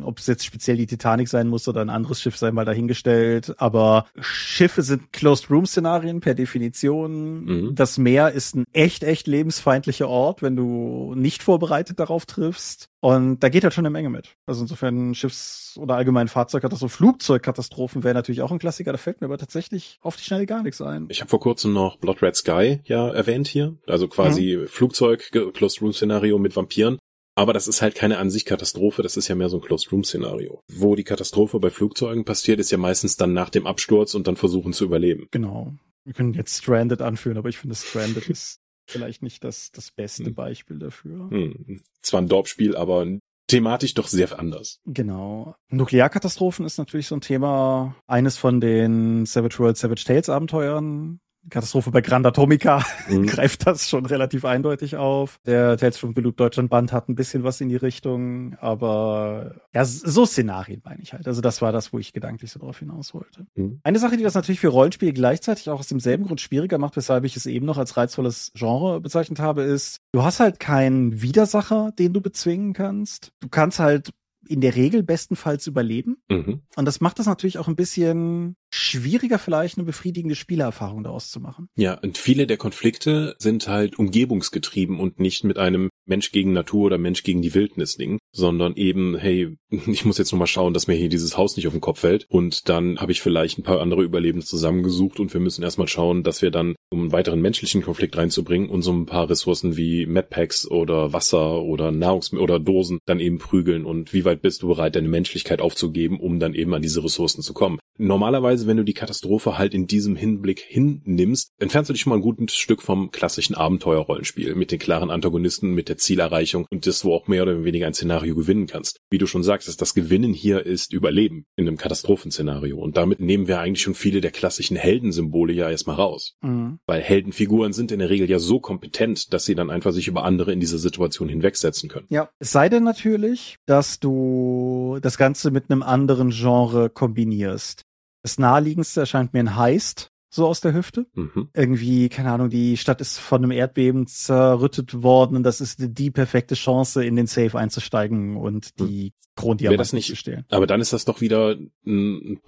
[0.02, 3.54] Ob es jetzt speziell die Titanic sein muss oder ein anderes Schiff sei mal dahingestellt.
[3.58, 7.44] Aber Schiffe sind Closed-Room-Szenarien per Definition.
[7.44, 7.74] Mhm.
[7.74, 12.88] Das Meer ist ein echt, echt lebensfeindlicher Ort, wenn du nicht vorbereitet darauf triffst.
[13.00, 14.34] Und da geht halt schon eine Menge mit.
[14.46, 18.90] Also insofern Schiffs- oder allgemein Fahrzeugkatastrophen, Flugzeugkatastrophen wäre natürlich auch ein Klassiker.
[18.92, 21.06] Da fällt mir aber tatsächlich auf die Schnelle gar nichts ein.
[21.08, 23.76] Ich habe vor kurzem noch Blood Red Sky ja erwähnt hier.
[23.86, 26.98] Also quasi Flugzeug, Ge- Closed Room Szenario mit Vampiren.
[27.36, 29.92] Aber das ist halt keine an sich Katastrophe, das ist ja mehr so ein Closed
[29.92, 30.60] Room Szenario.
[30.72, 34.34] Wo die Katastrophe bei Flugzeugen passiert, ist ja meistens dann nach dem Absturz und dann
[34.34, 35.28] versuchen zu überleben.
[35.30, 35.72] Genau.
[36.04, 38.58] Wir können jetzt Stranded anführen, aber ich finde Stranded ist
[38.88, 40.34] vielleicht nicht das, das beste Hm.
[40.34, 41.30] Beispiel dafür.
[41.30, 41.80] Hm.
[42.02, 43.06] Zwar ein Dorpspiel, aber
[43.46, 44.80] thematisch doch sehr anders.
[44.86, 45.54] Genau.
[45.70, 47.94] Nuklearkatastrophen ist natürlich so ein Thema.
[48.06, 51.20] Eines von den Savage World Savage Tales Abenteuern.
[51.50, 53.26] Katastrophe bei Grand Atomica Mhm.
[53.26, 55.38] greift das schon relativ eindeutig auf.
[55.46, 59.56] Der Tales from the Loop Deutschland Band hat ein bisschen was in die Richtung, aber
[59.74, 61.26] ja, so Szenarien meine ich halt.
[61.26, 63.46] Also das war das, wo ich gedanklich so drauf hinaus wollte.
[63.54, 63.80] Mhm.
[63.82, 67.24] Eine Sache, die das natürlich für Rollenspiele gleichzeitig auch aus demselben Grund schwieriger macht, weshalb
[67.24, 71.92] ich es eben noch als reizvolles Genre bezeichnet habe, ist, du hast halt keinen Widersacher,
[71.98, 73.32] den du bezwingen kannst.
[73.40, 74.10] Du kannst halt
[74.48, 76.16] in der Regel bestenfalls überleben.
[76.28, 76.62] Mhm.
[76.76, 81.40] Und das macht es natürlich auch ein bisschen schwieriger, vielleicht eine befriedigende Spielerfahrung daraus zu
[81.40, 81.68] machen.
[81.76, 86.86] Ja, und viele der Konflikte sind halt umgebungsgetrieben und nicht mit einem Mensch gegen Natur
[86.86, 90.74] oder Mensch gegen die Wildnis Ding, sondern eben, hey, ich muss jetzt nur mal schauen,
[90.74, 93.58] dass mir hier dieses Haus nicht auf den Kopf fällt und dann habe ich vielleicht
[93.58, 97.12] ein paar andere Überlebende zusammengesucht und wir müssen erstmal schauen, dass wir dann, um einen
[97.12, 102.42] weiteren menschlichen Konflikt reinzubringen, und so ein paar Ressourcen wie Medpacks oder Wasser oder Nahrungsmittel
[102.42, 106.40] oder Dosen dann eben prügeln und wie weit bist du bereit, deine Menschlichkeit aufzugeben, um
[106.40, 107.78] dann eben an diese Ressourcen zu kommen.
[107.98, 112.16] Normalerweise, wenn du die Katastrophe halt in diesem Hinblick hinnimmst, entfernst du dich schon mal
[112.16, 117.04] ein gutes Stück vom klassischen Abenteuerrollenspiel mit den klaren Antagonisten, mit der Zielerreichung und das,
[117.04, 119.00] wo auch mehr oder weniger ein Szenario gewinnen kannst.
[119.10, 123.20] Wie du schon sagst, ist das Gewinnen hier ist Überleben in einem Katastrophenszenario und damit
[123.20, 126.34] nehmen wir eigentlich schon viele der klassischen Heldensymbole ja erstmal raus.
[126.40, 126.78] Mhm.
[126.86, 130.24] Weil Heldenfiguren sind in der Regel ja so kompetent, dass sie dann einfach sich über
[130.24, 132.06] andere in dieser Situation hinwegsetzen können.
[132.10, 137.87] Ja, es sei denn natürlich, dass du das Ganze mit einem anderen Genre kombinierst.
[138.28, 141.06] Das naheliegendste erscheint mir ein Heist, so aus der Hüfte.
[141.14, 141.48] Mhm.
[141.54, 146.10] Irgendwie, keine Ahnung, die Stadt ist von einem Erdbeben zerrüttet worden und das ist die
[146.10, 150.44] perfekte Chance, in den Safe einzusteigen und die Krondiamanten das nicht- zu stehlen.
[150.50, 152.40] Aber dann ist das doch wieder ein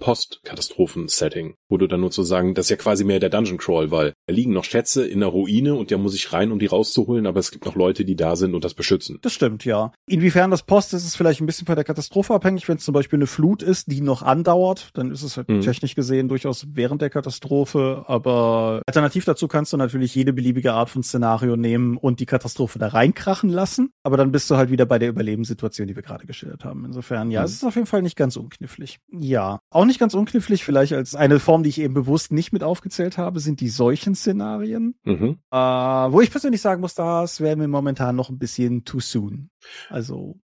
[0.55, 3.91] Post-Katastrophen-Setting, wo du dann nur zu sagen, das ist ja quasi mehr der Dungeon Crawl,
[3.91, 6.65] weil da liegen noch Schätze in der Ruine und der muss ich rein, um die
[6.65, 9.19] rauszuholen, aber es gibt noch Leute, die da sind und das beschützen.
[9.21, 9.93] Das stimmt, ja.
[10.07, 12.67] Inwiefern das Post ist, ist vielleicht ein bisschen von der Katastrophe abhängig.
[12.67, 15.61] Wenn es zum Beispiel eine Flut ist, die noch andauert, dann ist es halt Mhm.
[15.61, 17.70] technisch gesehen durchaus während der Katastrophe.
[17.71, 22.25] Katastrophe, aber alternativ dazu kannst du natürlich jede beliebige Art von Szenario nehmen und die
[22.25, 26.03] Katastrophe da reinkrachen lassen, aber dann bist du halt wieder bei der Überlebenssituation, die wir
[26.03, 26.85] gerade geschildert haben.
[26.85, 27.45] Insofern, ja, mhm.
[27.45, 28.99] es ist auf jeden Fall nicht ganz unknifflig.
[29.11, 32.63] Ja, auch nicht ganz unknifflig, vielleicht als eine Form, die ich eben bewusst nicht mit
[32.63, 35.37] aufgezählt habe, sind die solchen Szenarien, mhm.
[35.51, 39.50] äh, wo ich persönlich sagen muss, das wäre mir momentan noch ein bisschen too soon.
[39.89, 40.35] Also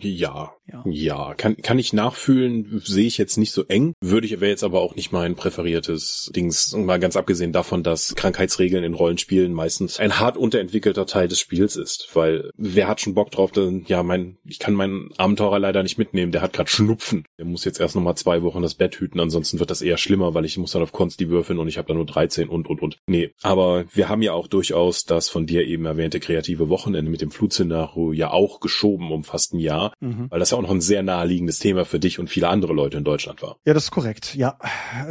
[0.00, 4.40] ja, ja, ja, kann kann ich nachfühlen, sehe ich jetzt nicht so eng, würde ich
[4.40, 6.74] wäre jetzt aber auch nicht mein präferiertes Dings.
[6.76, 11.76] Mal ganz abgesehen davon, dass Krankheitsregeln in Rollenspielen meistens ein hart unterentwickelter Teil des Spiels
[11.76, 15.82] ist, weil wer hat schon Bock drauf, dann ja, mein ich kann meinen Abenteurer leider
[15.82, 18.74] nicht mitnehmen, der hat gerade Schnupfen, der muss jetzt erst noch mal zwei Wochen das
[18.74, 21.68] Bett hüten, ansonsten wird das eher schlimmer, weil ich muss dann auf Konsti würfeln und
[21.68, 22.98] ich habe da nur 13 und und und.
[23.06, 27.20] Nee, aber wir haben ja auch durchaus das von dir eben erwähnte kreative Wochenende mit
[27.20, 30.26] dem Flutszenario ja auch geschoben um fast ein Jahr, mhm.
[30.30, 32.98] weil das ja auch noch ein sehr naheliegendes Thema für dich und viele andere Leute
[32.98, 33.56] in Deutschland war.
[33.64, 34.34] Ja, das ist korrekt.
[34.34, 34.58] Ja,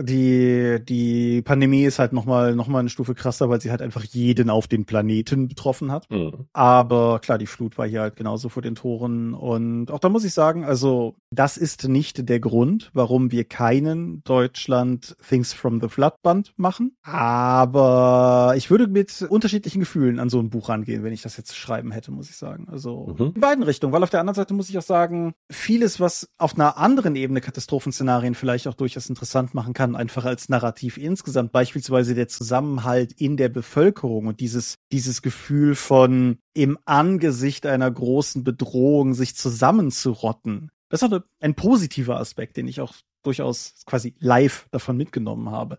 [0.01, 3.81] die die Pandemie ist halt noch mal noch mal eine Stufe krasser, weil sie halt
[3.81, 6.09] einfach jeden auf den Planeten betroffen hat.
[6.11, 6.47] Mhm.
[6.53, 10.25] Aber klar, die Flut war hier halt genauso vor den Toren und auch da muss
[10.25, 15.87] ich sagen, also das ist nicht der Grund, warum wir keinen Deutschland Things from the
[15.87, 16.95] Flood Band machen.
[17.03, 21.55] Aber ich würde mit unterschiedlichen Gefühlen an so ein Buch rangehen, wenn ich das jetzt
[21.55, 22.67] schreiben hätte, muss ich sagen.
[22.69, 23.33] Also mhm.
[23.45, 26.77] Beiden Richtungen, weil auf der anderen Seite muss ich auch sagen, vieles, was auf einer
[26.77, 32.27] anderen Ebene Katastrophenszenarien vielleicht auch durchaus interessant machen kann, einfach als Narrativ insgesamt, beispielsweise der
[32.27, 39.35] Zusammenhalt in der Bevölkerung und dieses, dieses Gefühl von im Angesicht einer großen Bedrohung sich
[39.35, 40.71] zusammenzurotten.
[40.89, 45.77] Das ist auch ein positiver Aspekt, den ich auch durchaus quasi live davon mitgenommen habe.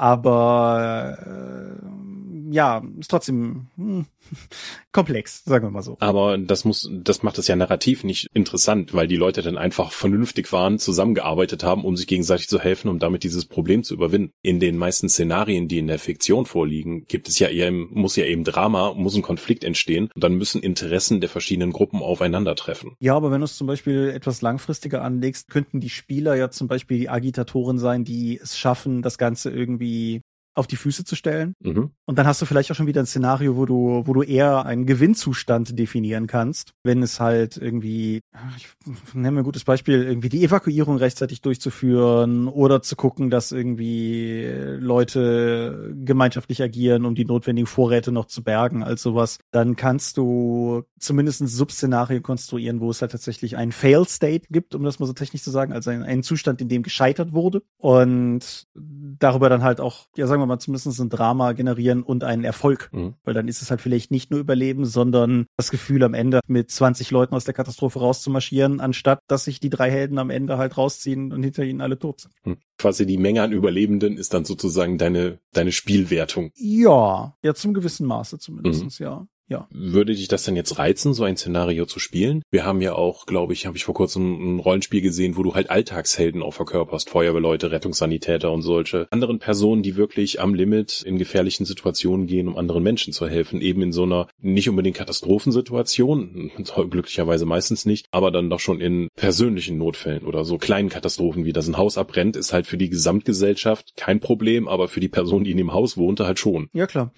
[0.00, 4.06] Aber äh, ja, ist trotzdem hm,
[4.92, 5.96] komplex, sagen wir mal so.
[6.00, 9.92] Aber das muss, das macht es ja narrativ nicht interessant, weil die Leute dann einfach
[9.92, 14.32] vernünftig waren, zusammengearbeitet haben, um sich gegenseitig zu helfen, um damit dieses Problem zu überwinden.
[14.42, 18.24] In den meisten Szenarien, die in der Fiktion vorliegen, gibt es ja eher, muss ja
[18.24, 22.92] eben Drama, muss ein Konflikt entstehen und dann müssen Interessen der verschiedenen Gruppen aufeinandertreffen.
[23.00, 26.68] Ja, aber wenn du es zum Beispiel etwas langfristiger anlegst, könnten die Spieler ja zum
[26.68, 30.22] Beispiel die Agitatoren sein, die es schaffen, das Ganze irgendwie irgendwie
[30.54, 31.54] auf die Füße zu stellen.
[31.60, 31.90] Mhm.
[32.06, 34.66] Und dann hast du vielleicht auch schon wieder ein Szenario, wo du, wo du eher
[34.66, 38.20] einen Gewinnzustand definieren kannst, wenn es halt irgendwie,
[38.56, 38.68] ich
[39.14, 44.44] nenne mir ein gutes Beispiel, irgendwie die Evakuierung rechtzeitig durchzuführen oder zu gucken, dass irgendwie
[44.78, 49.38] Leute gemeinschaftlich agieren, um die notwendigen Vorräte noch zu bergen, als sowas.
[49.52, 54.82] Dann kannst du zumindest ein Subszenario konstruieren, wo es halt tatsächlich einen Fail-State gibt, um
[54.82, 57.62] das mal so technisch zu sagen, also einen, einen Zustand, in dem gescheitert wurde.
[57.78, 62.44] Und darüber dann halt auch, ja, sagen wir mal, zumindest ein Drama generieren und einen
[62.44, 62.90] Erfolg.
[62.92, 63.14] Mhm.
[63.24, 66.70] Weil dann ist es halt vielleicht nicht nur Überleben, sondern das Gefühl am Ende mit
[66.70, 70.76] 20 Leuten aus der Katastrophe rauszumarschieren, anstatt dass sich die drei Helden am Ende halt
[70.76, 72.34] rausziehen und hinter ihnen alle tot sind.
[72.44, 72.56] Mhm.
[72.78, 76.50] Quasi die Menge an Überlebenden ist dann sozusagen deine, deine Spielwertung.
[76.56, 79.04] Ja, ja, zum gewissen Maße zumindest, mhm.
[79.04, 79.26] ja.
[79.50, 79.66] Ja.
[79.70, 82.42] Würde dich das denn jetzt reizen, so ein Szenario zu spielen?
[82.52, 85.54] Wir haben ja auch, glaube ich, habe ich vor kurzem ein Rollenspiel gesehen, wo du
[85.54, 91.18] halt Alltagshelden auch verkörperst, Feuerwehrleute, Rettungssanitäter und solche anderen Personen, die wirklich am Limit in
[91.18, 96.52] gefährlichen Situationen gehen, um anderen Menschen zu helfen, eben in so einer nicht unbedingt Katastrophensituation,
[96.90, 101.52] glücklicherweise meistens nicht, aber dann doch schon in persönlichen Notfällen oder so kleinen Katastrophen, wie
[101.52, 105.42] das ein Haus abbrennt, ist halt für die Gesamtgesellschaft kein Problem, aber für die Person,
[105.42, 106.68] die in dem Haus wohnte, halt schon.
[106.72, 107.12] Ja, klar.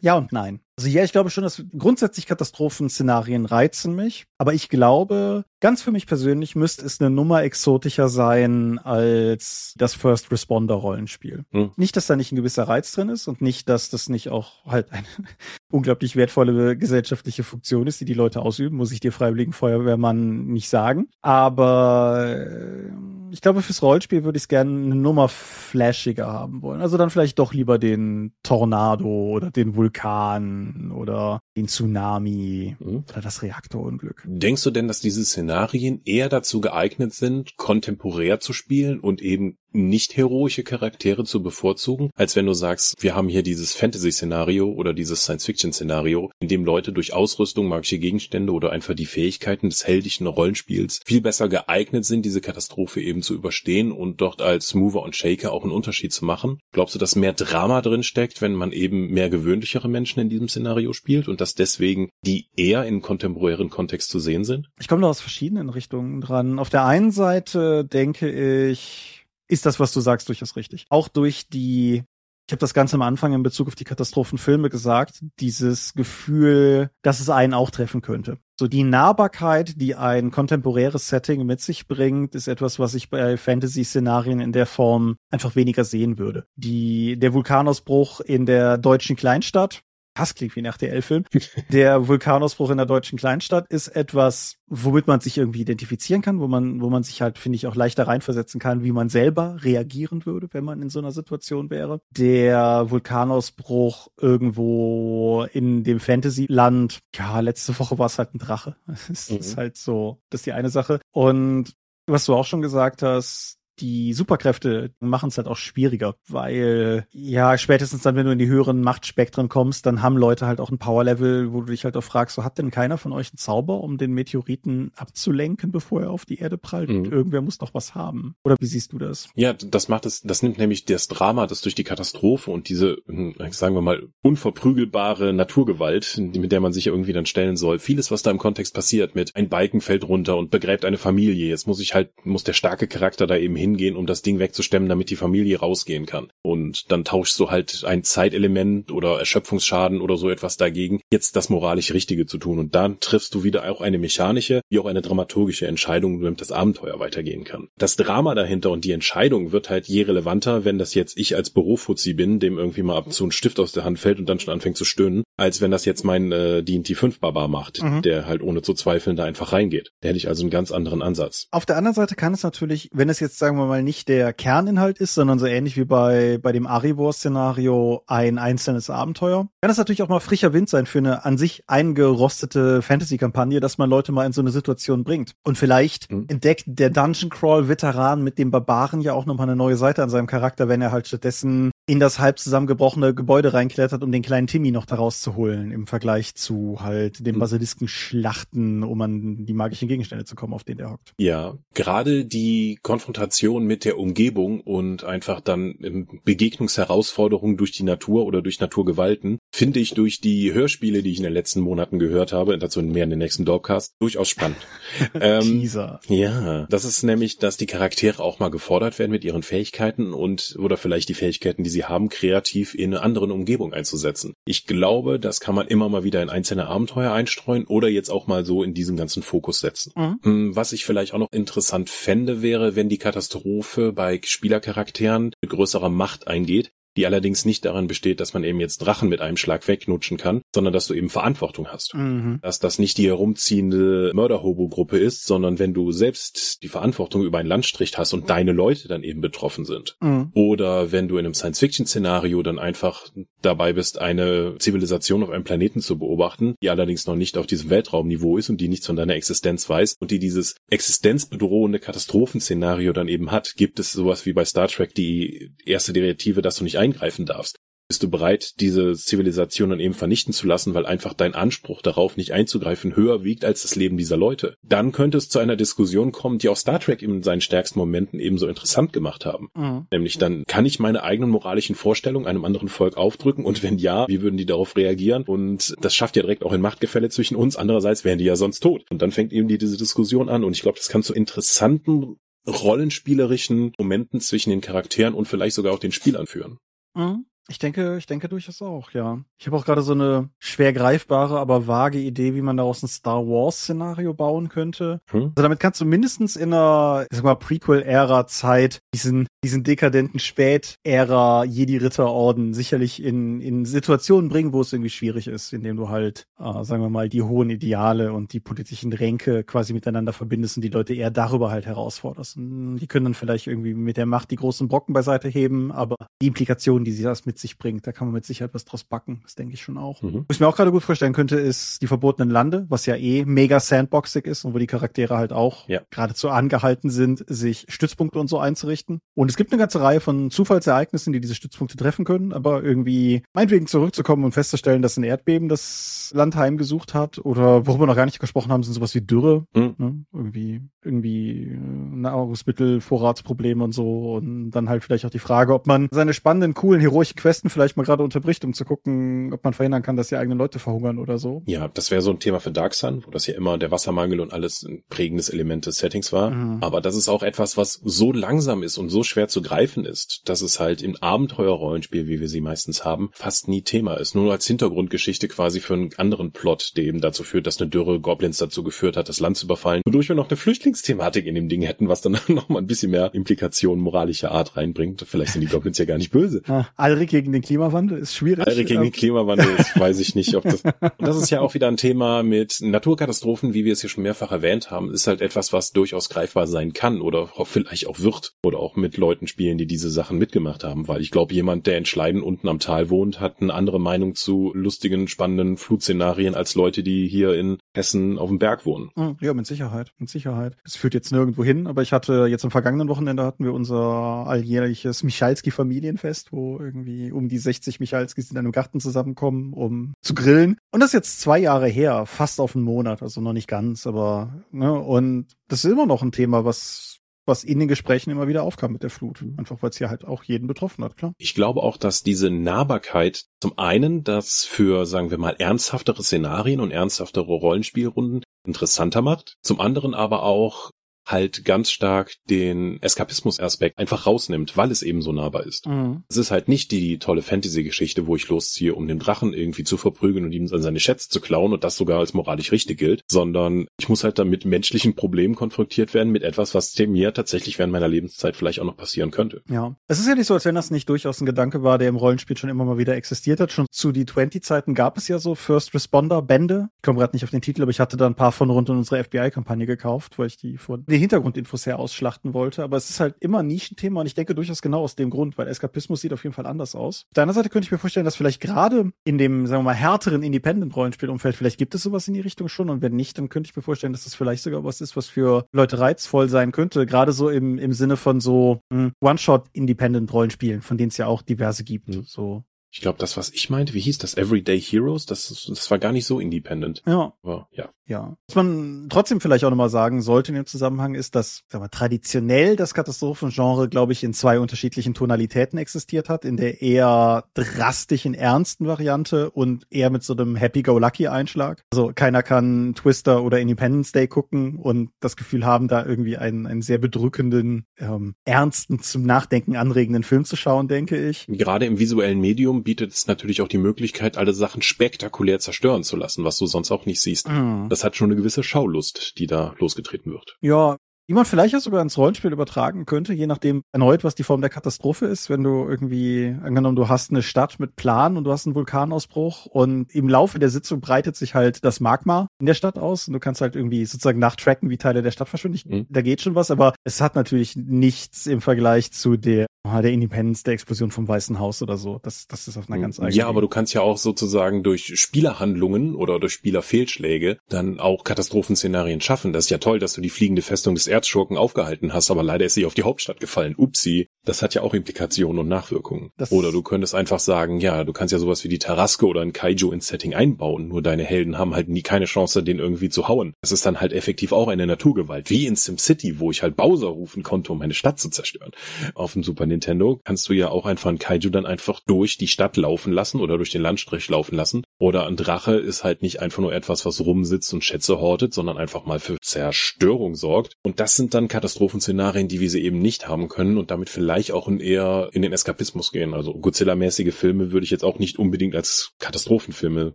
[0.00, 0.60] Ja und nein.
[0.78, 5.92] Also ja, ich glaube schon, dass grundsätzlich Katastrophenszenarien reizen mich, aber ich glaube, ganz für
[5.92, 11.44] mich persönlich müsste es eine Nummer exotischer sein als das First Responder Rollenspiel.
[11.52, 11.70] Hm.
[11.76, 14.64] Nicht, dass da nicht ein gewisser Reiz drin ist und nicht, dass das nicht auch
[14.66, 15.06] halt eine
[15.72, 20.68] unglaublich wertvolle gesellschaftliche Funktion ist, die die Leute ausüben, muss ich dir Freiwilligen Feuerwehrmann nicht
[20.68, 21.08] sagen.
[21.22, 22.90] Aber äh,
[23.30, 26.80] ich glaube, fürs Rollenspiel würde ich es gerne eine Nummer flashiger haben wollen.
[26.80, 33.04] Also dann vielleicht doch lieber den Tornado oder den Vulkan oder den Tsunami mhm.
[33.08, 34.25] oder das Reaktorunglück.
[34.28, 39.58] Denkst du denn, dass diese Szenarien eher dazu geeignet sind, kontemporär zu spielen und eben
[39.76, 44.92] nicht heroische Charaktere zu bevorzugen, als wenn du sagst, wir haben hier dieses Fantasy-Szenario oder
[44.92, 50.26] dieses Science-Fiction-Szenario, in dem Leute durch Ausrüstung, magische Gegenstände oder einfach die Fähigkeiten des heldischen
[50.26, 55.16] Rollenspiels viel besser geeignet sind, diese Katastrophe eben zu überstehen und dort als Mover und
[55.16, 56.58] Shaker auch einen Unterschied zu machen?
[56.72, 60.48] Glaubst du, dass mehr Drama drin steckt, wenn man eben mehr gewöhnlichere Menschen in diesem
[60.48, 64.68] Szenario spielt und dass deswegen die eher in kontemporären Kontext zu sehen sind?
[64.78, 66.58] Ich komme da aus verschiedenen Richtungen dran.
[66.58, 68.30] Auf der einen Seite denke
[68.70, 69.15] ich,
[69.48, 70.86] ist das, was du sagst, durchaus richtig.
[70.88, 72.04] Auch durch die
[72.48, 77.18] Ich habe das Ganze am Anfang in Bezug auf die Katastrophenfilme gesagt, dieses Gefühl, dass
[77.18, 78.38] es einen auch treffen könnte.
[78.58, 83.36] So die Nahbarkeit, die ein kontemporäres Setting mit sich bringt, ist etwas, was ich bei
[83.36, 86.46] Fantasy-Szenarien in der Form einfach weniger sehen würde.
[86.54, 89.82] Die, der Vulkanausbruch in der deutschen Kleinstadt,
[90.16, 91.24] das klingt wie ein RTL-Film.
[91.70, 96.48] Der Vulkanausbruch in der deutschen Kleinstadt ist etwas, womit man sich irgendwie identifizieren kann, wo
[96.48, 100.24] man, wo man sich halt, finde ich, auch leichter reinversetzen kann, wie man selber reagieren
[100.26, 102.00] würde, wenn man in so einer Situation wäre.
[102.10, 108.76] Der Vulkanausbruch irgendwo in dem Fantasy-Land, ja, letzte Woche war es halt ein Drache.
[109.08, 109.36] Das mhm.
[109.38, 111.00] ist halt so, das ist die eine Sache.
[111.12, 111.74] Und
[112.06, 117.58] was du auch schon gesagt hast, die Superkräfte machen es halt auch schwieriger, weil ja,
[117.58, 120.78] spätestens dann, wenn du in die höheren Machtspektren kommst, dann haben Leute halt auch ein
[120.78, 123.80] Powerlevel, wo du dich halt auch fragst, so hat denn keiner von euch einen Zauber,
[123.80, 126.88] um den Meteoriten abzulenken, bevor er auf die Erde prallt?
[126.88, 127.04] Mhm.
[127.06, 128.34] Irgendwer muss doch was haben.
[128.44, 129.28] Oder wie siehst du das?
[129.34, 132.96] Ja, das macht es, das nimmt nämlich das Drama, das durch die Katastrophe und diese,
[133.06, 137.78] hm, sagen wir mal, unverprügelbare Naturgewalt, mit der man sich irgendwie dann stellen soll.
[137.78, 141.48] Vieles, was da im Kontext passiert, mit ein Balken fällt runter und begräbt eine Familie.
[141.48, 144.38] Jetzt muss ich halt, muss der starke Charakter da eben hin hingehen, um das Ding
[144.38, 146.28] wegzustemmen, damit die Familie rausgehen kann.
[146.42, 151.48] Und dann tauschst du halt ein Zeitelement oder Erschöpfungsschaden oder so etwas dagegen, jetzt das
[151.48, 152.58] moralisch Richtige zu tun.
[152.58, 156.52] Und dann triffst du wieder auch eine mechanische, wie auch eine dramaturgische Entscheidung, damit das
[156.52, 157.68] Abenteuer weitergehen kann.
[157.76, 161.50] Das Drama dahinter und die Entscheidung wird halt je relevanter, wenn das jetzt ich als
[161.50, 164.28] Bürofuzzi bin, dem irgendwie mal ab und zu ein Stift aus der Hand fällt und
[164.28, 167.82] dann schon anfängt zu stöhnen, als wenn das jetzt mein äh, D&T 5 Barbar macht,
[167.82, 168.02] mhm.
[168.02, 169.90] der halt ohne zu zweifeln da einfach reingeht.
[170.00, 171.48] Da hätte ich also einen ganz anderen Ansatz.
[171.50, 174.32] Auf der anderen Seite kann es natürlich, wenn es jetzt, sagen wir mal, nicht der
[174.32, 179.78] Kerninhalt ist, sondern so ähnlich wie bei, bei dem Arivor-Szenario ein einzelnes Abenteuer, kann es
[179.78, 184.12] natürlich auch mal frischer Wind sein für eine an sich eingerostete Fantasy-Kampagne, dass man Leute
[184.12, 185.32] mal in so eine Situation bringt.
[185.44, 186.26] Und vielleicht mhm.
[186.28, 190.26] entdeckt der Dungeon Crawl-Veteran mit dem Barbaren ja auch nochmal eine neue Seite an seinem
[190.26, 194.72] Charakter, wenn er halt stattdessen in das halb zusammengebrochene Gebäude reinklettert, um den kleinen Timmy
[194.72, 197.40] noch daraus zu holen, im Vergleich zu halt den mhm.
[197.40, 201.14] Basilisken schlachten, um an die magischen Gegenstände zu kommen, auf denen er hockt.
[201.18, 208.42] Ja, gerade die Konfrontation mit der Umgebung und einfach dann Begegnungsherausforderungen durch die Natur oder
[208.42, 212.58] durch Naturgewalten finde ich durch die Hörspiele, die ich in den letzten Monaten gehört habe,
[212.58, 214.58] dazu mehr in den nächsten Dorpcast, durchaus spannend.
[215.14, 216.00] ähm, Teaser.
[216.08, 220.56] Ja, das ist nämlich, dass die Charaktere auch mal gefordert werden mit ihren Fähigkeiten und
[220.58, 224.34] oder vielleicht die Fähigkeiten, die sie haben, kreativ in eine andere Umgebung einzusetzen.
[224.46, 228.26] Ich glaube, das kann man immer mal wieder in einzelne Abenteuer einstreuen oder jetzt auch
[228.26, 229.92] mal so in diesen ganzen Fokus setzen.
[229.96, 230.18] Mhm.
[230.22, 235.50] Hm, was ich vielleicht auch noch interessant fände, wäre, wenn die Katastrophe bei Spielercharakteren mit
[235.50, 239.36] größerer Macht eingeht, die allerdings nicht darin besteht, dass man eben jetzt Drachen mit einem
[239.36, 241.94] Schlag wegnutschen kann, sondern dass du eben Verantwortung hast.
[241.94, 242.38] Mhm.
[242.42, 247.46] Dass das nicht die herumziehende Mörder-Hobo-Gruppe ist, sondern wenn du selbst die Verantwortung über ein
[247.46, 249.96] Landstrich hast und deine Leute dann eben betroffen sind.
[250.00, 250.30] Mhm.
[250.34, 253.08] Oder wenn du in einem Science-Fiction-Szenario dann einfach
[253.42, 257.70] dabei bist, eine Zivilisation auf einem Planeten zu beobachten, die allerdings noch nicht auf diesem
[257.70, 263.08] Weltraumniveau ist und die nichts von deiner Existenz weiß und die dieses existenzbedrohende Katastrophenszenario dann
[263.08, 266.78] eben hat, gibt es sowas wie bei Star Trek die erste Direktive, dass du nicht
[266.86, 267.58] eingreifen darfst.
[267.88, 272.16] Bist du bereit, diese Zivilisation dann eben vernichten zu lassen, weil einfach dein Anspruch darauf,
[272.16, 274.56] nicht einzugreifen, höher wiegt als das Leben dieser Leute?
[274.64, 278.18] Dann könnte es zu einer Diskussion kommen, die auch Star Trek in seinen stärksten Momenten
[278.18, 279.50] ebenso interessant gemacht haben.
[279.54, 279.86] Mhm.
[279.92, 283.44] Nämlich dann, kann ich meine eigenen moralischen Vorstellungen einem anderen Volk aufdrücken?
[283.44, 285.22] Und wenn ja, wie würden die darauf reagieren?
[285.22, 287.54] Und das schafft ja direkt auch ein Machtgefälle zwischen uns.
[287.54, 288.84] Andererseits wären die ja sonst tot.
[288.90, 290.42] Und dann fängt eben die, diese Diskussion an.
[290.42, 292.16] Und ich glaube, das kann zu interessanten
[292.48, 296.58] rollenspielerischen Momenten zwischen den Charakteren und vielleicht sogar auch den Spielern führen.
[296.96, 297.26] Mhm.
[297.48, 299.20] Ich denke, ich denke durchaus auch, ja.
[299.38, 302.88] Ich habe auch gerade so eine schwer greifbare, aber vage Idee, wie man daraus ein
[302.88, 305.00] Star Wars Szenario bauen könnte.
[305.10, 305.32] Hm.
[305.36, 310.18] Also damit kannst du mindestens in einer, ich sag mal, Prequel-Ära Zeit diesen, diesen dekadenten
[310.18, 316.26] Spät-Ära Jedi-Ritterorden sicherlich in, in Situationen bringen, wo es irgendwie schwierig ist, indem du halt,
[316.40, 320.62] äh, sagen wir mal, die hohen Ideale und die politischen Ränke quasi miteinander verbindest und
[320.62, 322.38] die Leute eher darüber halt herausforderst.
[322.38, 325.94] Und die können dann vielleicht irgendwie mit der Macht die großen Brocken beiseite heben, aber
[326.20, 328.84] die Implikationen, die sie das mit sich bringt, da kann man mit Sicherheit was draus
[328.84, 329.20] backen.
[329.22, 330.02] Das denke ich schon auch.
[330.02, 330.24] Mhm.
[330.28, 333.24] Was ich mir auch gerade gut vorstellen könnte, ist die verbotenen Lande, was ja eh
[333.24, 335.80] mega sandboxig ist und wo die Charaktere halt auch ja.
[335.90, 339.00] geradezu angehalten sind, sich Stützpunkte und so einzurichten.
[339.14, 343.22] Und es gibt eine ganze Reihe von Zufallsereignissen, die diese Stützpunkte treffen können, aber irgendwie
[343.32, 347.96] meinetwegen zurückzukommen und festzustellen, dass ein Erdbeben das Land heimgesucht hat oder worüber wir noch
[347.96, 349.74] gar nicht gesprochen haben, sind sowas wie Dürre, mhm.
[349.78, 350.04] ne?
[350.12, 355.88] irgendwie irgendwie äh, Nahrungsmittelvorratsprobleme und so und dann halt vielleicht auch die Frage, ob man
[355.90, 359.82] seine spannenden, coolen, heroischen Questen vielleicht mal gerade unterbricht, um zu gucken, ob man verhindern
[359.82, 361.42] kann, dass die eigenen Leute verhungern oder so.
[361.46, 364.20] Ja, das wäre so ein Thema für Dark Sun, wo das ja immer der Wassermangel
[364.20, 366.30] und alles ein prägendes Element des Settings war.
[366.30, 366.62] Mhm.
[366.62, 370.22] Aber das ist auch etwas, was so langsam ist und so schwer zu greifen ist,
[370.26, 374.14] dass es halt im Abenteuerrollenspiel, wie wir sie meistens haben, fast nie Thema ist.
[374.14, 377.98] Nur als Hintergrundgeschichte quasi für einen anderen Plot, der eben dazu führt, dass eine Dürre
[377.98, 381.48] Goblins dazu geführt hat, das Land zu überfallen, wodurch wir noch eine Flüchtlingsthematik in dem
[381.48, 385.04] Ding hätten, was dann noch mal ein bisschen mehr Implikationen moralischer Art reinbringt.
[385.08, 386.42] Vielleicht sind die Goblins ja gar nicht böse.
[386.46, 388.46] Ah, Alrik gegen den Klimawandel ist schwierig.
[388.46, 390.62] Alrik gegen den Klimawandel ist, weiß ich nicht, ob das.
[390.62, 394.02] Und das ist ja auch wieder ein Thema mit Naturkatastrophen, wie wir es hier schon
[394.02, 398.34] mehrfach erwähnt haben, ist halt etwas, was durchaus greifbar sein kann oder vielleicht auch wird
[398.44, 401.78] oder auch mit Leuten spielen, die diese Sachen mitgemacht haben, weil ich glaube, jemand, der
[401.78, 406.54] in Schleiden unten am Tal wohnt, hat eine andere Meinung zu lustigen, spannenden Flutszenarien als
[406.54, 408.90] Leute, die hier in Hessen auf dem Berg wohnen.
[408.96, 410.56] Hm, ja, mit Sicherheit, mit Sicherheit.
[410.64, 414.26] Das führt jetzt nirgendwo hin, aber ich hatte jetzt am vergangenen Wochenende hatten wir unser
[414.26, 420.58] alljährliches Michalski-Familienfest, wo irgendwie um die 60 Michalskis in einem Garten zusammenkommen, um zu grillen.
[420.70, 423.86] Und das ist jetzt zwei Jahre her, fast auf einen Monat, also noch nicht ganz,
[423.86, 426.96] aber ne, und das ist immer noch ein Thema, was
[427.26, 429.24] was in den Gesprächen immer wieder aufkam mit der Flut.
[429.36, 431.12] Einfach weil es hier halt auch jeden betroffen hat, klar.
[431.18, 436.60] Ich glaube auch, dass diese Nahbarkeit zum einen das für, sagen wir mal, ernsthaftere Szenarien
[436.60, 439.34] und ernsthaftere Rollenspielrunden interessanter macht.
[439.42, 440.70] Zum anderen aber auch
[441.06, 445.66] halt ganz stark den Eskapismus-Aspekt einfach rausnimmt, weil es eben so nahbar ist.
[445.66, 446.02] Mhm.
[446.08, 449.76] Es ist halt nicht die tolle Fantasy-Geschichte, wo ich losziehe, um den Drachen irgendwie zu
[449.76, 453.66] verprügeln und ihm seine Schätze zu klauen und das sogar als moralisch richtig gilt, sondern
[453.78, 457.58] ich muss halt dann mit menschlichen Problemen konfrontiert werden, mit etwas, was dem mir tatsächlich
[457.58, 459.42] während meiner Lebenszeit vielleicht auch noch passieren könnte.
[459.48, 459.76] Ja.
[459.88, 461.96] Es ist ja nicht so, als wenn das nicht durchaus ein Gedanke war, der im
[461.96, 463.52] Rollenspiel schon immer mal wieder existiert hat.
[463.52, 466.68] Schon zu die 20-Zeiten gab es ja so First Responder-Bände.
[466.76, 468.70] Ich komme gerade nicht auf den Titel, aber ich hatte da ein paar von rund
[468.70, 472.62] um unsere FBI-Kampagne gekauft, weil ich die von die Hintergrundinfos her ausschlachten wollte.
[472.62, 475.38] Aber es ist halt immer ein Nischenthema und ich denke durchaus genau aus dem Grund,
[475.38, 477.04] weil Eskapismus sieht auf jeden Fall anders aus.
[477.10, 479.70] Auf der anderen Seite könnte ich mir vorstellen, dass vielleicht gerade in dem, sagen wir
[479.70, 483.28] mal, härteren Independent-Rollenspielumfeld, vielleicht gibt es sowas in die Richtung schon und wenn nicht, dann
[483.28, 486.52] könnte ich mir vorstellen, dass das vielleicht sogar was ist, was für Leute reizvoll sein
[486.52, 486.86] könnte.
[486.86, 491.64] Gerade so im, im Sinne von so hm, One-Shot-Independent-Rollenspielen, von denen es ja auch diverse
[491.64, 491.88] gibt.
[491.88, 492.04] Mhm.
[492.04, 492.44] So
[492.76, 494.18] ich glaube, das, was ich meinte, wie hieß das?
[494.18, 495.06] Everyday Heroes?
[495.06, 496.82] Das, das war gar nicht so independent.
[496.86, 497.14] Ja.
[497.22, 497.70] Aber, ja.
[497.88, 498.16] Ja.
[498.26, 501.68] Was man trotzdem vielleicht auch nochmal sagen sollte in dem Zusammenhang ist, dass sag mal,
[501.68, 506.24] traditionell das Katastrophengenre, glaube ich, in zwei unterschiedlichen Tonalitäten existiert hat.
[506.24, 511.64] In der eher drastischen, ernsten Variante und eher mit so einem Happy-Go-Lucky-Einschlag.
[511.70, 516.46] Also keiner kann Twister oder Independence Day gucken und das Gefühl haben, da irgendwie einen,
[516.46, 521.26] einen sehr bedrückenden, ähm, ernsten, zum Nachdenken anregenden Film zu schauen, denke ich.
[521.28, 525.96] Gerade im visuellen Medium bietet es natürlich auch die Möglichkeit, alle Sachen spektakulär zerstören zu
[525.96, 527.28] lassen, was du sonst auch nicht siehst.
[527.28, 527.68] Mhm.
[527.76, 530.38] Das hat schon eine gewisse Schaulust, die da losgetreten wird.
[530.40, 530.78] Ja,
[531.10, 534.40] die man vielleicht auch sogar ins Rollenspiel übertragen könnte, je nachdem erneut, was die Form
[534.40, 535.28] der Katastrophe ist.
[535.28, 539.44] Wenn du irgendwie, angenommen, du hast eine Stadt mit Plan und du hast einen Vulkanausbruch
[539.44, 543.12] und im Laufe der Sitzung breitet sich halt das Magma in der Stadt aus und
[543.12, 545.60] du kannst halt irgendwie sozusagen nachtracken, wie Teile der Stadt verschwinden.
[545.68, 545.86] Mhm.
[545.90, 549.44] Da geht schon was, aber es hat natürlich nichts im Vergleich zu der,
[549.82, 552.00] der Independence, der Explosion vom Weißen Haus oder so.
[552.02, 553.14] Das, das ist auf einer ganz eigenen.
[553.14, 559.00] Ja, aber du kannst ja auch sozusagen durch Spielerhandlungen oder durch Spielerfehlschläge dann auch Katastrophenszenarien
[559.00, 559.32] schaffen.
[559.32, 562.46] Das ist ja toll, dass du die fliegende Festung des Erzschurken aufgehalten hast, aber leider
[562.46, 563.54] ist sie auf die Hauptstadt gefallen.
[563.56, 564.08] Upsi.
[564.26, 566.10] Das hat ja auch Implikationen und Nachwirkungen.
[566.16, 569.20] Das oder du könntest einfach sagen, ja, du kannst ja sowas wie die Taraske oder
[569.20, 572.88] ein Kaiju ins Setting einbauen, nur deine Helden haben halt nie keine Chance, den irgendwie
[572.88, 573.34] zu hauen.
[573.40, 576.88] Das ist dann halt effektiv auch eine Naturgewalt, wie in SimCity, wo ich halt Bowser
[576.88, 578.50] rufen konnte, um meine Stadt zu zerstören.
[578.94, 582.28] Auf dem Super Nintendo kannst du ja auch einfach ein Kaiju dann einfach durch die
[582.28, 584.64] Stadt laufen lassen oder durch den Landstrich laufen lassen.
[584.80, 588.58] Oder ein Drache ist halt nicht einfach nur etwas, was rumsitzt und Schätze hortet, sondern
[588.58, 590.54] einfach mal für Zerstörung sorgt.
[590.64, 594.15] Und das sind dann Katastrophenszenarien, die wir sie eben nicht haben können und damit vielleicht
[594.32, 596.14] auch in eher in den Eskapismus gehen.
[596.14, 599.94] Also Godzilla-mäßige Filme würde ich jetzt auch nicht unbedingt als Katastrophenfilme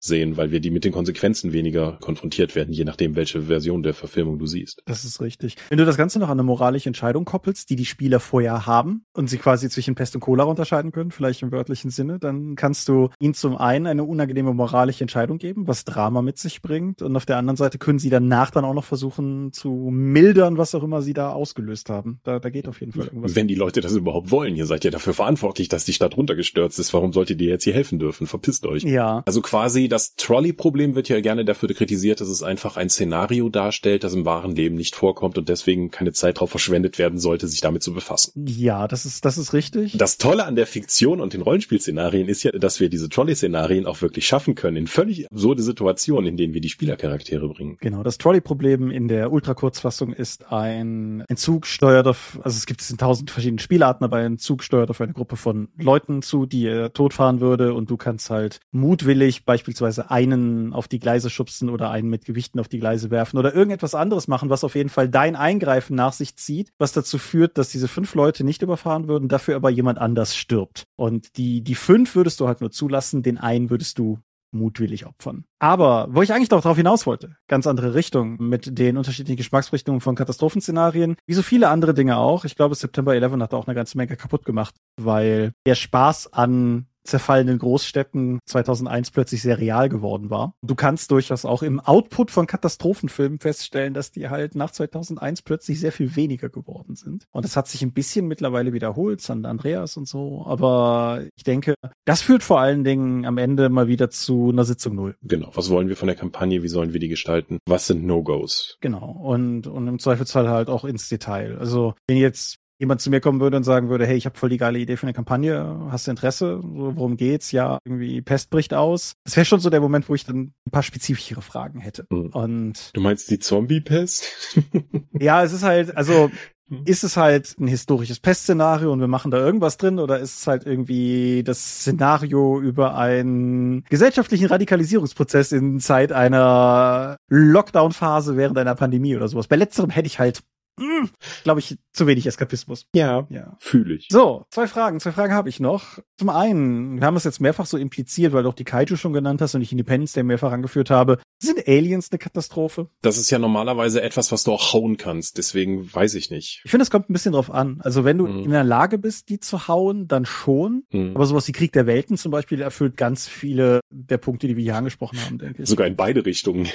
[0.00, 3.94] sehen, weil wir die mit den Konsequenzen weniger konfrontiert werden, je nachdem, welche Version der
[3.94, 4.82] Verfilmung du siehst.
[4.86, 5.56] Das ist richtig.
[5.68, 9.04] Wenn du das Ganze noch an eine moralische Entscheidung koppelst, die die Spieler vorher haben
[9.12, 12.88] und sie quasi zwischen Pest und Cholera unterscheiden können, vielleicht im wörtlichen Sinne, dann kannst
[12.88, 17.16] du ihnen zum einen eine unangenehme moralische Entscheidung geben, was Drama mit sich bringt und
[17.16, 20.82] auf der anderen Seite können sie danach dann auch noch versuchen zu mildern, was auch
[20.82, 22.20] immer sie da ausgelöst haben.
[22.22, 23.34] Da, da geht auf jeden Fall irgendwas.
[23.34, 26.78] Wenn die Leute das überhaupt wollen, ihr seid ja dafür verantwortlich, dass die Stadt runtergestürzt
[26.78, 26.94] ist.
[26.94, 28.26] Warum solltet ihr jetzt hier helfen dürfen?
[28.26, 28.82] Verpisst euch.
[28.84, 29.22] Ja.
[29.26, 34.04] Also quasi das Trolley-Problem wird ja gerne dafür kritisiert, dass es einfach ein Szenario darstellt,
[34.04, 37.60] das im wahren Leben nicht vorkommt und deswegen keine Zeit darauf verschwendet werden sollte, sich
[37.60, 38.32] damit zu befassen.
[38.46, 39.96] Ja, das ist, das ist richtig.
[39.98, 44.02] Das Tolle an der Fiktion und den Rollenspielszenarien ist ja, dass wir diese Trolley-Szenarien auch
[44.02, 47.76] wirklich schaffen können in völlig absurde Situationen, in denen wir die Spielercharaktere bringen.
[47.80, 52.80] Genau, das Trolley-Problem in der Ultrakurzfassung ist ein, ein Zug steuert auf, also es gibt
[52.80, 56.46] es in tausend verschiedenen Spielarten, aber ein Zug steuert auf eine Gruppe von Leuten zu,
[56.46, 61.70] die er totfahren würde und du kannst halt mutwillig beispielsweise einen auf die Gleise schubsen
[61.70, 64.88] oder einen mit Gewichten auf die Gleise werfen oder irgendetwas anderes machen, was auf jeden
[64.88, 69.08] Fall dein Eingreifen nach sich zieht, was dazu führt, dass diese fünf Leute nicht überfahren
[69.08, 70.84] würden, dafür aber jemand anders stirbt.
[70.96, 74.18] Und die, die fünf würdest du halt nur zulassen, den einen würdest du
[74.50, 75.44] mutwillig opfern.
[75.58, 80.14] Aber wo ich eigentlich darauf hinaus wollte, ganz andere Richtung mit den unterschiedlichen Geschmacksrichtungen von
[80.14, 82.44] Katastrophenszenarien, wie so viele andere Dinge auch.
[82.44, 86.86] Ich glaube, September 11 hat auch eine ganze Menge kaputt gemacht, weil der Spaß an
[87.04, 90.54] zerfallenen Großstädten 2001 plötzlich sehr real geworden war.
[90.62, 95.80] Du kannst durchaus auch im Output von Katastrophenfilmen feststellen, dass die halt nach 2001 plötzlich
[95.80, 97.24] sehr viel weniger geworden sind.
[97.30, 100.44] Und das hat sich ein bisschen mittlerweile wiederholt, San Andreas und so.
[100.46, 101.74] Aber ich denke,
[102.04, 105.16] das führt vor allen Dingen am Ende mal wieder zu einer Sitzung Null.
[105.22, 105.50] Genau.
[105.54, 106.62] Was wollen wir von der Kampagne?
[106.62, 107.58] Wie sollen wir die gestalten?
[107.66, 108.76] Was sind No-Gos?
[108.80, 109.10] Genau.
[109.10, 111.58] Und, und im Zweifelsfall halt auch ins Detail.
[111.58, 114.50] Also, wenn jetzt jemand zu mir kommen würde und sagen würde, hey, ich habe voll
[114.50, 116.60] die geile Idee für eine Kampagne, hast du Interesse?
[116.62, 117.52] So, worum geht's?
[117.52, 119.14] Ja, irgendwie Pest bricht aus.
[119.24, 122.06] Das wäre schon so der Moment, wo ich dann ein paar spezifischere Fragen hätte.
[122.10, 122.28] Mhm.
[122.28, 124.56] Und du meinst die Zombie-Pest?
[125.20, 126.30] ja, es ist halt, also
[126.68, 126.82] hm.
[126.84, 130.46] ist es halt ein historisches Pestszenario und wir machen da irgendwas drin oder ist es
[130.46, 139.16] halt irgendwie das Szenario über einen gesellschaftlichen Radikalisierungsprozess in Zeit einer Lockdown-Phase während einer Pandemie
[139.16, 139.48] oder sowas?
[139.48, 140.42] Bei letzterem hätte ich halt
[140.78, 141.10] hm,
[141.44, 142.86] glaube ich, zu wenig Eskapismus.
[142.94, 143.56] Ja, ja.
[143.58, 144.08] fühle ich.
[144.10, 145.00] So, zwei Fragen.
[145.00, 145.98] Zwei Fragen habe ich noch.
[146.16, 149.12] Zum einen, wir haben es jetzt mehrfach so impliziert, weil du auch die Kaiju schon
[149.12, 151.18] genannt hast und ich Independence Day mehrfach angeführt habe.
[151.40, 152.88] Sind Aliens eine Katastrophe?
[153.02, 155.38] Das ist ja normalerweise etwas, was du auch hauen kannst.
[155.38, 156.62] Deswegen weiß ich nicht.
[156.64, 157.80] Ich finde, es kommt ein bisschen drauf an.
[157.82, 158.44] Also wenn du mhm.
[158.44, 160.84] in der Lage bist, die zu hauen, dann schon.
[160.90, 161.12] Mhm.
[161.14, 164.64] Aber sowas wie Krieg der Welten zum Beispiel erfüllt ganz viele der Punkte, die wir
[164.64, 165.68] hier angesprochen haben, denke ich.
[165.68, 166.68] Sogar in beide Richtungen.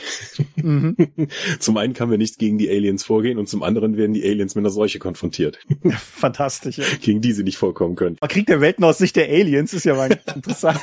[0.56, 0.96] Mhm.
[1.60, 4.56] zum einen kann wir nicht gegen die Aliens vorgehen und zum anderen werden die Aliens
[4.56, 5.60] mit einer Seuche konfrontiert.
[5.98, 6.78] Fantastisch.
[6.78, 6.86] Ja.
[7.02, 8.18] Gegen die sie nicht vorkommen können.
[8.20, 10.80] Aber Krieg der Welten aus Sicht der Aliens ist ja mal interessant.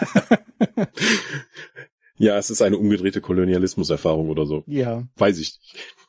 [2.20, 4.62] Ja, es ist eine umgedrehte Kolonialismuserfahrung oder so.
[4.66, 5.08] Ja.
[5.16, 5.58] Weiß ich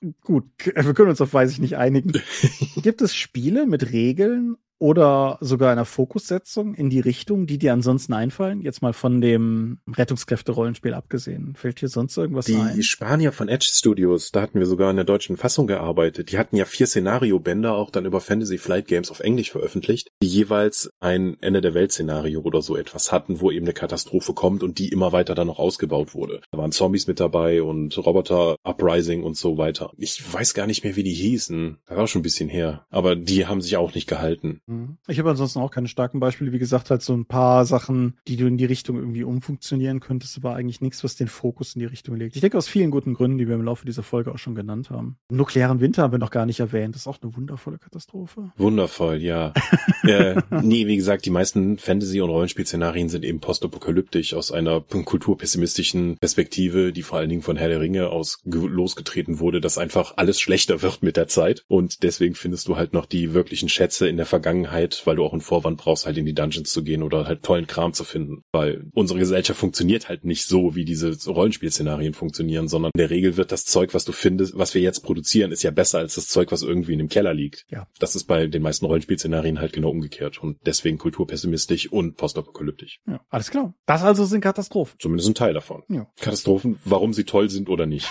[0.02, 0.22] nicht.
[0.22, 2.12] Gut, wir können uns auf weiß ich nicht einigen.
[2.84, 8.14] Gibt es Spiele mit Regeln oder sogar einer Fokussetzung in die Richtung, die dir ansonsten
[8.14, 8.62] einfallen?
[8.62, 11.54] Jetzt mal von dem Rettungskräfte-Rollenspiel abgesehen.
[11.56, 12.76] Fällt hier sonst irgendwas die ein?
[12.76, 16.32] Die Spanier von Edge Studios, da hatten wir sogar in der deutschen Fassung gearbeitet.
[16.32, 20.28] Die hatten ja vier Szenario-Bänder auch dann über Fantasy Flight Games auf Englisch veröffentlicht, die
[20.28, 24.80] jeweils ein Ende der Welt-Szenario oder so etwas hatten, wo eben eine Katastrophe kommt und
[24.80, 26.42] die immer weiter dann noch ausgebaut wurde.
[26.50, 29.92] Da waren Zombies mit dabei und Roboter Uprising und so weiter.
[29.98, 31.78] Ich weiß gar nicht mehr, wie die hießen.
[31.86, 32.88] Das war schon ein bisschen her.
[32.90, 34.60] Aber die haben sich auch nicht gehalten.
[34.72, 34.98] Mhm.
[35.08, 36.52] Ich habe ansonsten auch keine starken Beispiele.
[36.52, 40.38] Wie gesagt, halt so ein paar Sachen, die du in die Richtung irgendwie umfunktionieren könntest,
[40.38, 42.36] aber eigentlich nichts, was den Fokus in die Richtung legt.
[42.36, 44.90] Ich denke aus vielen guten Gründen, die wir im Laufe dieser Folge auch schon genannt
[44.90, 45.18] haben.
[45.30, 46.96] Nuklearen Winter haben wir noch gar nicht erwähnt.
[46.96, 48.52] Das ist auch eine wundervolle Katastrophe.
[48.58, 49.54] Wundervoll, ja.
[50.04, 56.18] äh, nee, wie gesagt, die meisten Fantasy- und Rollenspielszenarien sind eben postapokalyptisch aus einer kulturpessimistischen
[56.18, 60.40] Perspektive, die vor allen Dingen von Herr der Ringe aus losgetreten wurde, dass einfach alles
[60.40, 61.64] schlechter wird mit der Zeit.
[61.68, 65.24] Und deswegen findest du halt noch die wirklichen Schätze in der Vergangenheit Vergangenheit, weil du
[65.24, 68.04] auch einen Vorwand brauchst, halt in die Dungeons zu gehen oder halt tollen Kram zu
[68.04, 68.44] finden.
[68.52, 73.38] Weil unsere Gesellschaft funktioniert halt nicht so, wie diese Rollenspielszenarien funktionieren, sondern in der Regel
[73.38, 76.28] wird das Zeug, was du findest, was wir jetzt produzieren, ist ja besser als das
[76.28, 77.66] Zeug, was irgendwie in dem Keller liegt.
[77.70, 77.88] Ja.
[78.00, 83.00] Das ist bei den meisten Rollenspielszenarien halt genau umgekehrt und deswegen kulturpessimistisch und postapokalyptisch.
[83.08, 83.74] Ja, alles klar.
[83.86, 84.98] Das also sind Katastrophen.
[85.00, 85.84] Zumindest ein Teil davon.
[85.90, 86.08] Ja.
[86.20, 88.08] Katastrophen, warum sie toll sind oder nicht.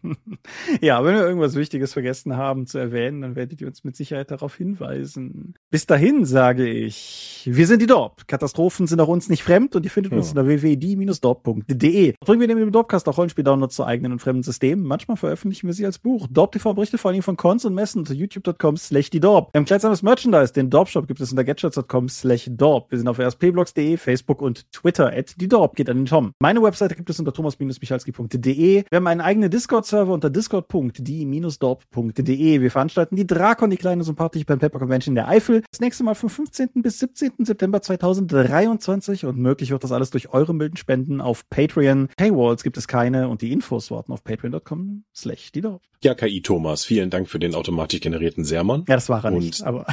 [0.80, 4.30] ja, wenn wir irgendwas Wichtiges vergessen haben zu erwähnen, dann werdet ihr uns mit Sicherheit
[4.30, 5.49] darauf hinweisen.
[5.70, 8.26] Bis dahin sage ich, wir sind die Dorp.
[8.26, 10.18] Katastrophen sind auch uns nicht fremd und ihr findet ja.
[10.18, 12.14] uns unter www.die-dorp.de.
[12.18, 14.84] Bringen wir neben dem Dorpcast auch Rollenspiel-Downloads zu eigenen und fremden Systemen.
[14.84, 16.26] Manchmal veröffentlichen wir sie als Buch.
[16.28, 19.50] Dorp TV berichtet vor allem von Cons und Messen unter youtube.com slash die Dorp.
[19.52, 20.52] Wir haben kleidsames Merchandise.
[20.52, 22.90] Den Dorp-Shop gibt es unter gadgets.com slash Dorp.
[22.90, 25.76] Wir sind auf rspblogs.de, Facebook und Twitter at die Dorp.
[25.76, 26.32] Geht an den Tom.
[26.40, 28.84] Meine Webseite gibt es unter thomas-michalski.de.
[28.90, 32.60] Wir haben einen eigenen Discord-Server unter discord.die-dorp.de.
[32.60, 35.62] Wir veranstalten die Drakon, die kleine sympathische Pen Paper Convention der Eifel.
[35.70, 36.82] Das nächste Mal vom 15.
[36.82, 37.46] bis 17.
[37.46, 42.10] September 2023 und möglich wird das alles durch eure milden Spenden auf Patreon.
[42.18, 45.62] Paywalls gibt es keine und die Infos warten auf patreon.com slash die
[46.04, 48.84] Ja, KI Thomas, vielen Dank für den automatisch generierten Sermon.
[48.86, 49.86] Ja, das war er und, nicht, aber.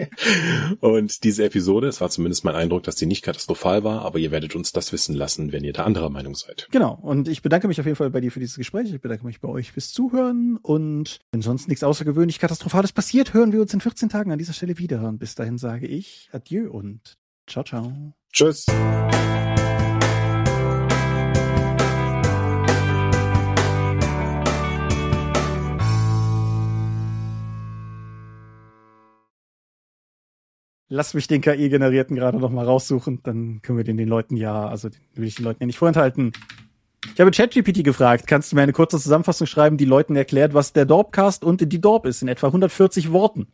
[0.80, 4.30] und diese Episode, es war zumindest mein Eindruck, dass sie nicht katastrophal war, aber ihr
[4.30, 6.68] werdet uns das wissen lassen, wenn ihr da anderer Meinung seid.
[6.70, 6.98] Genau.
[7.02, 8.90] Und ich bedanke mich auf jeden Fall bei dir für dieses Gespräch.
[8.94, 13.52] Ich bedanke mich bei euch fürs Zuhören und wenn sonst nichts außergewöhnlich Katastrophales passiert, hören
[13.52, 15.06] wir uns in 14 Tagen an dieser Stelle wieder.
[15.06, 18.14] Und bis dahin sage ich Adieu und ciao, ciao.
[18.32, 18.66] Tschüss.
[30.90, 34.66] Lass mich den KI-generierten gerade noch mal raussuchen, dann können wir den den Leuten ja,
[34.66, 36.32] also den will ich den Leuten ja nicht vorenthalten.
[37.12, 40.72] Ich habe ChatGPT gefragt, kannst du mir eine kurze Zusammenfassung schreiben, die Leuten erklärt, was
[40.72, 43.48] der Dorpcast und die Dorp ist, in etwa 140 Worten.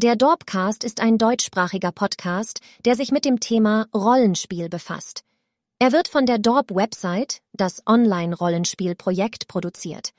[0.00, 5.24] Der Dorpcast ist ein deutschsprachiger Podcast, der sich mit dem Thema Rollenspiel befasst.
[5.80, 10.12] Er wird von der Dorp-Website, das Online-Rollenspiel-Projekt, produziert.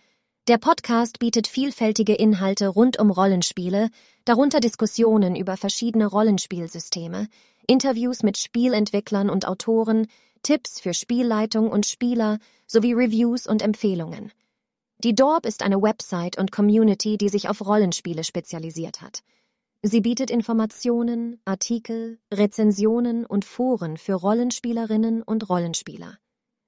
[0.49, 3.89] Der Podcast bietet vielfältige Inhalte rund um Rollenspiele,
[4.25, 7.29] darunter Diskussionen über verschiedene Rollenspielsysteme,
[7.65, 10.07] Interviews mit Spielentwicklern und Autoren,
[10.43, 14.33] Tipps für Spielleitung und Spieler sowie Reviews und Empfehlungen.
[15.05, 19.23] Die Dorp ist eine Website und Community, die sich auf Rollenspiele spezialisiert hat.
[19.81, 26.17] Sie bietet Informationen, Artikel, Rezensionen und Foren für Rollenspielerinnen und Rollenspieler.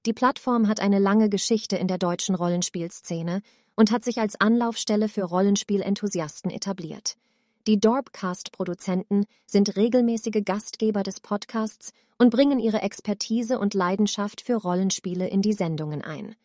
[0.06, 3.42] Die Plattform hat eine lange Geschichte in der deutschen Rollenspielszene
[3.76, 7.18] und hat sich als Anlaufstelle für Rollenspielenthusiasten etabliert.
[7.68, 15.28] Die Dorpcast-Produzenten sind regelmäßige Gastgeber des Podcasts und bringen ihre Expertise und Leidenschaft für Rollenspiele
[15.28, 16.36] in die Sendungen ein.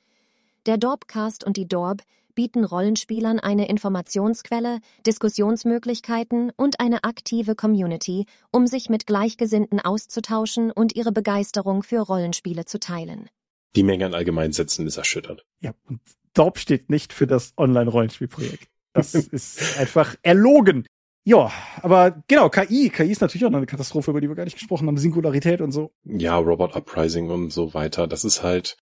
[0.67, 2.03] Der Dorpcast und die Dorp
[2.37, 10.95] bieten Rollenspielern eine Informationsquelle, Diskussionsmöglichkeiten und eine aktive Community, um sich mit Gleichgesinnten auszutauschen und
[10.95, 13.29] ihre Begeisterung für Rollenspiele zu teilen.
[13.75, 15.45] Die Menge an Allgemeinsätzen ist erschüttert.
[15.61, 16.01] Ja, und
[16.35, 18.69] Dorp steht nicht für das Online-Rollenspielprojekt.
[18.93, 20.87] Das ist einfach erlogen.
[21.25, 21.51] Ja,
[21.83, 22.89] aber genau, KI.
[22.89, 24.97] KI ist natürlich auch noch eine Katastrophe, über die wir gar nicht gesprochen haben.
[24.97, 25.91] Singularität und so.
[26.05, 28.07] Ja, Robot Uprising und so weiter.
[28.07, 28.77] Das ist halt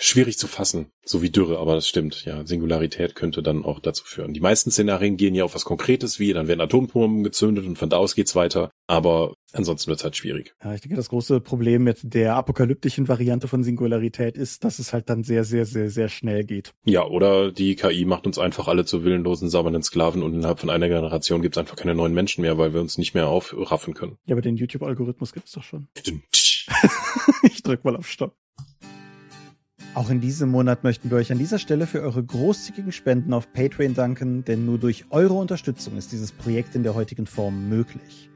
[0.00, 0.86] schwierig zu fassen.
[1.04, 2.24] So wie Dürre, aber das stimmt.
[2.24, 4.32] Ja, Singularität könnte dann auch dazu führen.
[4.32, 7.90] Die meisten Szenarien gehen ja auf was Konkretes, wie dann werden Atombomben gezündet und von
[7.90, 8.70] da aus geht's weiter.
[8.86, 10.54] Aber ansonsten wird's halt schwierig.
[10.62, 14.92] Ja, ich denke, das große Problem mit der apokalyptischen Variante von Singularität ist, dass es
[14.92, 16.72] halt dann sehr, sehr, sehr, sehr schnell geht.
[16.84, 20.70] Ja, oder die KI macht uns einfach alle zu willenlosen, saubernden Sklaven und innerhalb von
[20.70, 24.16] einer Generation gibt's einfach keine neuen Menschen mehr, weil wir uns nicht mehr aufraffen können.
[24.26, 25.88] Ja, aber den YouTube-Algorithmus gibt's doch schon.
[27.42, 28.34] ich drück mal auf Stopp.
[29.94, 33.52] Auch in diesem Monat möchten wir euch an dieser Stelle für eure großzügigen Spenden auf
[33.52, 38.28] Patreon danken, denn nur durch eure Unterstützung ist dieses Projekt in der heutigen Form möglich.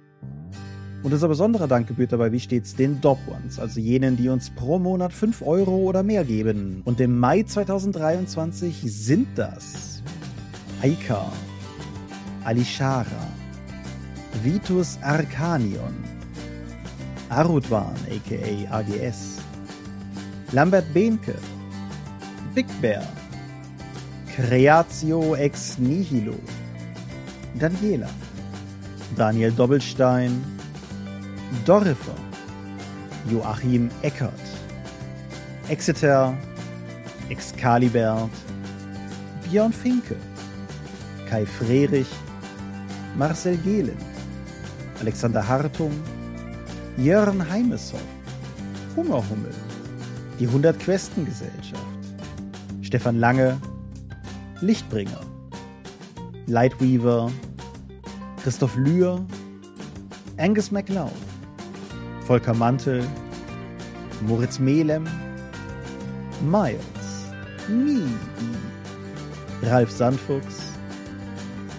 [1.02, 4.50] Und unser besonderer Dank gebührt dabei wie stets den Dop Ones, also jenen, die uns
[4.50, 6.82] pro Monat 5 Euro oder mehr geben.
[6.84, 10.00] Und im Mai 2023 sind das
[10.80, 11.32] Aika,
[12.44, 13.32] Alishara,
[14.44, 15.94] Vitus Arcanion,
[17.30, 19.37] Arudwan aka AGS,
[20.52, 21.34] Lambert Behnke,
[22.54, 23.06] Big Bear,
[24.34, 26.34] Creatio ex nihilo,
[27.54, 28.08] Daniela,
[29.14, 30.42] Daniel Doppelstein,
[31.66, 32.16] Dorifer,
[33.30, 34.32] Joachim Eckert,
[35.68, 36.34] Exeter,
[37.28, 38.30] Excalibert,
[39.44, 40.16] Björn Finke,
[41.28, 42.08] Kai Frerich,
[43.16, 43.98] Marcel Gehlen,
[45.00, 45.92] Alexander Hartung,
[46.96, 48.00] Jörn Heimeshoff,
[48.96, 49.54] Hungerhummel,
[50.38, 51.82] die 100 Questen Gesellschaft,
[52.82, 53.58] Stefan Lange,
[54.60, 55.20] Lichtbringer,
[56.46, 57.30] Lightweaver,
[58.42, 59.24] Christoph Lühr,
[60.36, 61.10] Angus MacLeod,
[62.26, 63.04] Volker Mantel,
[64.26, 65.04] Moritz Melem,
[66.40, 66.78] Miles,
[67.68, 68.06] Me,
[69.62, 70.72] Ralf Sandfuchs,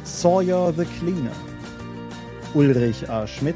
[0.04, 1.32] Sawyer the Cleaner,
[2.54, 3.26] Ulrich A.
[3.26, 3.56] Schmidt,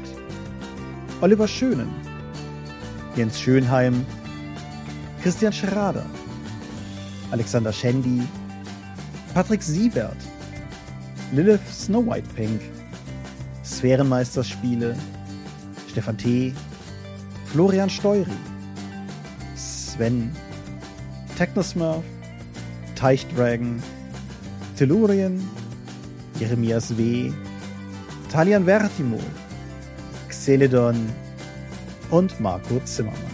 [1.20, 1.90] Oliver Schönen,
[3.16, 4.06] Jens Schönheim,
[5.24, 6.04] Christian Schrader,
[7.30, 8.28] Alexander Schendi,
[9.32, 10.18] Patrick Siebert,
[11.32, 12.60] Lilith Snow White Pink,
[13.64, 14.94] Sphärenmeisterspiele,
[15.88, 16.52] Stefan T.,
[17.46, 18.36] Florian Steury,
[19.56, 20.30] Sven,
[21.38, 22.04] Technosmurf,
[22.94, 23.82] Teichdragon,
[24.76, 25.42] Tellurien,
[26.38, 27.32] Jeremias W.,
[28.30, 29.24] Talian Vertimol,
[30.28, 31.10] Xeledon
[32.10, 33.33] und Marco Zimmermann.